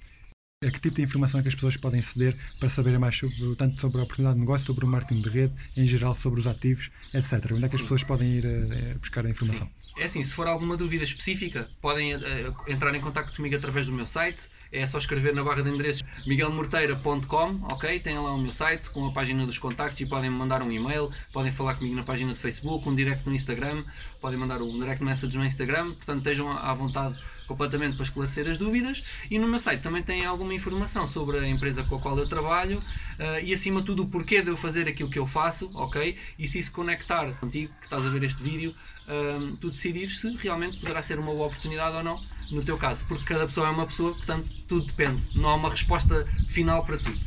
A 0.64 0.70
que 0.70 0.80
tipo 0.80 0.96
de 0.96 1.02
informação 1.02 1.38
é 1.38 1.42
que 1.42 1.50
as 1.50 1.54
pessoas 1.54 1.76
podem 1.76 2.00
ceder 2.00 2.34
para 2.58 2.70
saber 2.70 2.98
mais 2.98 3.14
sobre, 3.14 3.54
tanto 3.56 3.78
sobre 3.78 4.00
a 4.00 4.04
oportunidade 4.04 4.36
de 4.36 4.40
negócio, 4.40 4.64
sobre 4.64 4.86
o 4.86 4.88
marketing 4.88 5.20
de 5.20 5.28
rede, 5.28 5.54
em 5.76 5.84
geral 5.84 6.14
sobre 6.14 6.40
os 6.40 6.46
ativos, 6.46 6.90
etc. 7.12 7.52
Onde 7.52 7.66
é 7.66 7.68
que 7.68 7.74
as 7.74 7.80
Sim. 7.80 7.80
pessoas 7.80 8.02
podem 8.04 8.38
ir 8.38 8.46
a, 8.46 8.48
eh, 8.48 8.92
a 8.92 8.98
buscar 8.98 9.26
a 9.26 9.28
informação? 9.28 9.66
Sim. 9.66 9.92
É 10.00 10.04
assim, 10.04 10.24
se 10.24 10.32
for 10.32 10.46
alguma 10.46 10.74
dúvida 10.78 11.04
específica, 11.04 11.68
podem 11.78 12.14
uh, 12.14 12.20
entrar 12.68 12.94
em 12.94 13.02
contato 13.02 13.36
comigo 13.36 13.54
através 13.54 13.84
do 13.84 13.92
meu 13.92 14.06
site. 14.06 14.48
É 14.72 14.86
só 14.86 14.96
escrever 14.96 15.34
na 15.34 15.44
barra 15.44 15.62
de 15.62 15.68
endereços 15.68 16.02
miguelmorteira.com, 16.26 17.60
ok? 17.70 18.00
Tem 18.00 18.14
lá 18.18 18.32
o 18.32 18.38
meu 18.38 18.50
site 18.50 18.88
com 18.88 19.06
a 19.08 19.12
página 19.12 19.44
dos 19.44 19.58
contactos 19.58 20.00
e 20.00 20.06
podem 20.06 20.30
me 20.30 20.36
mandar 20.36 20.62
um 20.62 20.72
e-mail, 20.72 21.06
podem 21.34 21.52
falar 21.52 21.74
comigo 21.74 21.94
na 21.94 22.02
página 22.02 22.32
de 22.32 22.38
Facebook, 22.38 22.88
um 22.88 22.94
direct 22.94 23.26
no 23.26 23.34
Instagram, 23.34 23.84
podem 24.22 24.40
mandar 24.40 24.62
um 24.62 24.78
direct 24.78 25.04
message 25.04 25.36
no 25.36 25.44
Instagram, 25.44 25.92
portanto 25.92 26.18
estejam 26.18 26.50
à 26.50 26.72
vontade 26.72 27.16
completamente 27.46 27.94
para 27.96 28.04
esclarecer 28.04 28.48
as 28.48 28.58
dúvidas. 28.58 29.04
E 29.30 29.38
no 29.38 29.48
meu 29.48 29.58
site 29.58 29.82
também 29.82 30.02
tem 30.02 30.24
alguma 30.24 30.52
informação 30.54 31.06
sobre 31.06 31.38
a 31.38 31.48
empresa 31.48 31.82
com 31.84 31.96
a 31.96 32.00
qual 32.00 32.18
eu 32.18 32.28
trabalho 32.28 32.78
uh, 32.78 33.44
e, 33.44 33.54
acima 33.54 33.80
de 33.80 33.86
tudo, 33.86 34.02
o 34.04 34.08
porquê 34.08 34.42
de 34.42 34.48
eu 34.48 34.56
fazer 34.56 34.88
aquilo 34.88 35.08
que 35.08 35.18
eu 35.18 35.26
faço, 35.26 35.70
ok? 35.74 36.16
E 36.38 36.46
se 36.46 36.58
isso 36.58 36.72
conectar 36.72 37.30
contigo, 37.38 37.72
que 37.80 37.86
estás 37.86 38.04
a 38.04 38.10
ver 38.10 38.22
este 38.24 38.42
vídeo, 38.42 38.74
uh, 39.08 39.56
tu 39.56 39.70
decidires 39.70 40.18
se 40.18 40.36
realmente 40.36 40.78
poderá 40.78 41.02
ser 41.02 41.18
uma 41.18 41.32
boa 41.32 41.46
oportunidade 41.46 41.96
ou 41.96 42.02
não, 42.02 42.22
no 42.50 42.64
teu 42.64 42.76
caso. 42.76 43.04
Porque 43.06 43.24
cada 43.24 43.46
pessoa 43.46 43.68
é 43.68 43.70
uma 43.70 43.86
pessoa, 43.86 44.14
portanto, 44.14 44.50
tudo 44.66 44.86
depende. 44.86 45.24
Não 45.34 45.48
há 45.48 45.54
uma 45.54 45.70
resposta 45.70 46.26
final 46.48 46.84
para 46.84 46.98
tudo. 46.98 47.18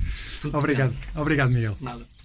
tudo 0.41 0.57
Obrigado. 0.57 0.91
Depende. 0.91 1.19
Obrigado, 1.19 1.49
Miguel. 1.51 1.77
Nada. 1.79 2.18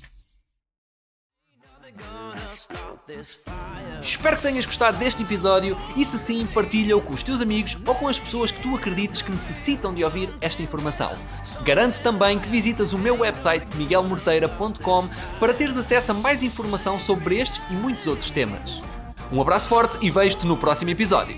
Espero 4.02 4.36
que 4.36 4.42
tenhas 4.42 4.66
gostado 4.66 4.98
deste 4.98 5.22
episódio 5.22 5.76
e 5.96 6.04
se 6.04 6.18
sim, 6.18 6.46
partilha-o 6.46 7.00
com 7.00 7.14
os 7.14 7.22
teus 7.22 7.40
amigos 7.40 7.76
ou 7.86 7.94
com 7.94 8.08
as 8.08 8.18
pessoas 8.18 8.50
que 8.50 8.62
tu 8.62 8.74
acredites 8.74 9.22
que 9.22 9.30
necessitam 9.30 9.92
de 9.94 10.04
ouvir 10.04 10.28
esta 10.40 10.62
informação. 10.62 11.12
Garante 11.64 12.00
também 12.00 12.38
que 12.38 12.48
visitas 12.48 12.92
o 12.92 12.98
meu 12.98 13.20
website 13.20 13.74
miguelmorteira.com 13.76 15.08
para 15.38 15.54
teres 15.54 15.76
acesso 15.76 16.12
a 16.12 16.14
mais 16.14 16.42
informação 16.42 16.98
sobre 16.98 17.38
estes 17.40 17.60
e 17.70 17.74
muitos 17.74 18.06
outros 18.06 18.30
temas. 18.30 18.80
Um 19.32 19.40
abraço 19.40 19.68
forte 19.68 19.98
e 20.00 20.10
vejo-te 20.10 20.46
no 20.46 20.56
próximo 20.56 20.90
episódio. 20.90 21.36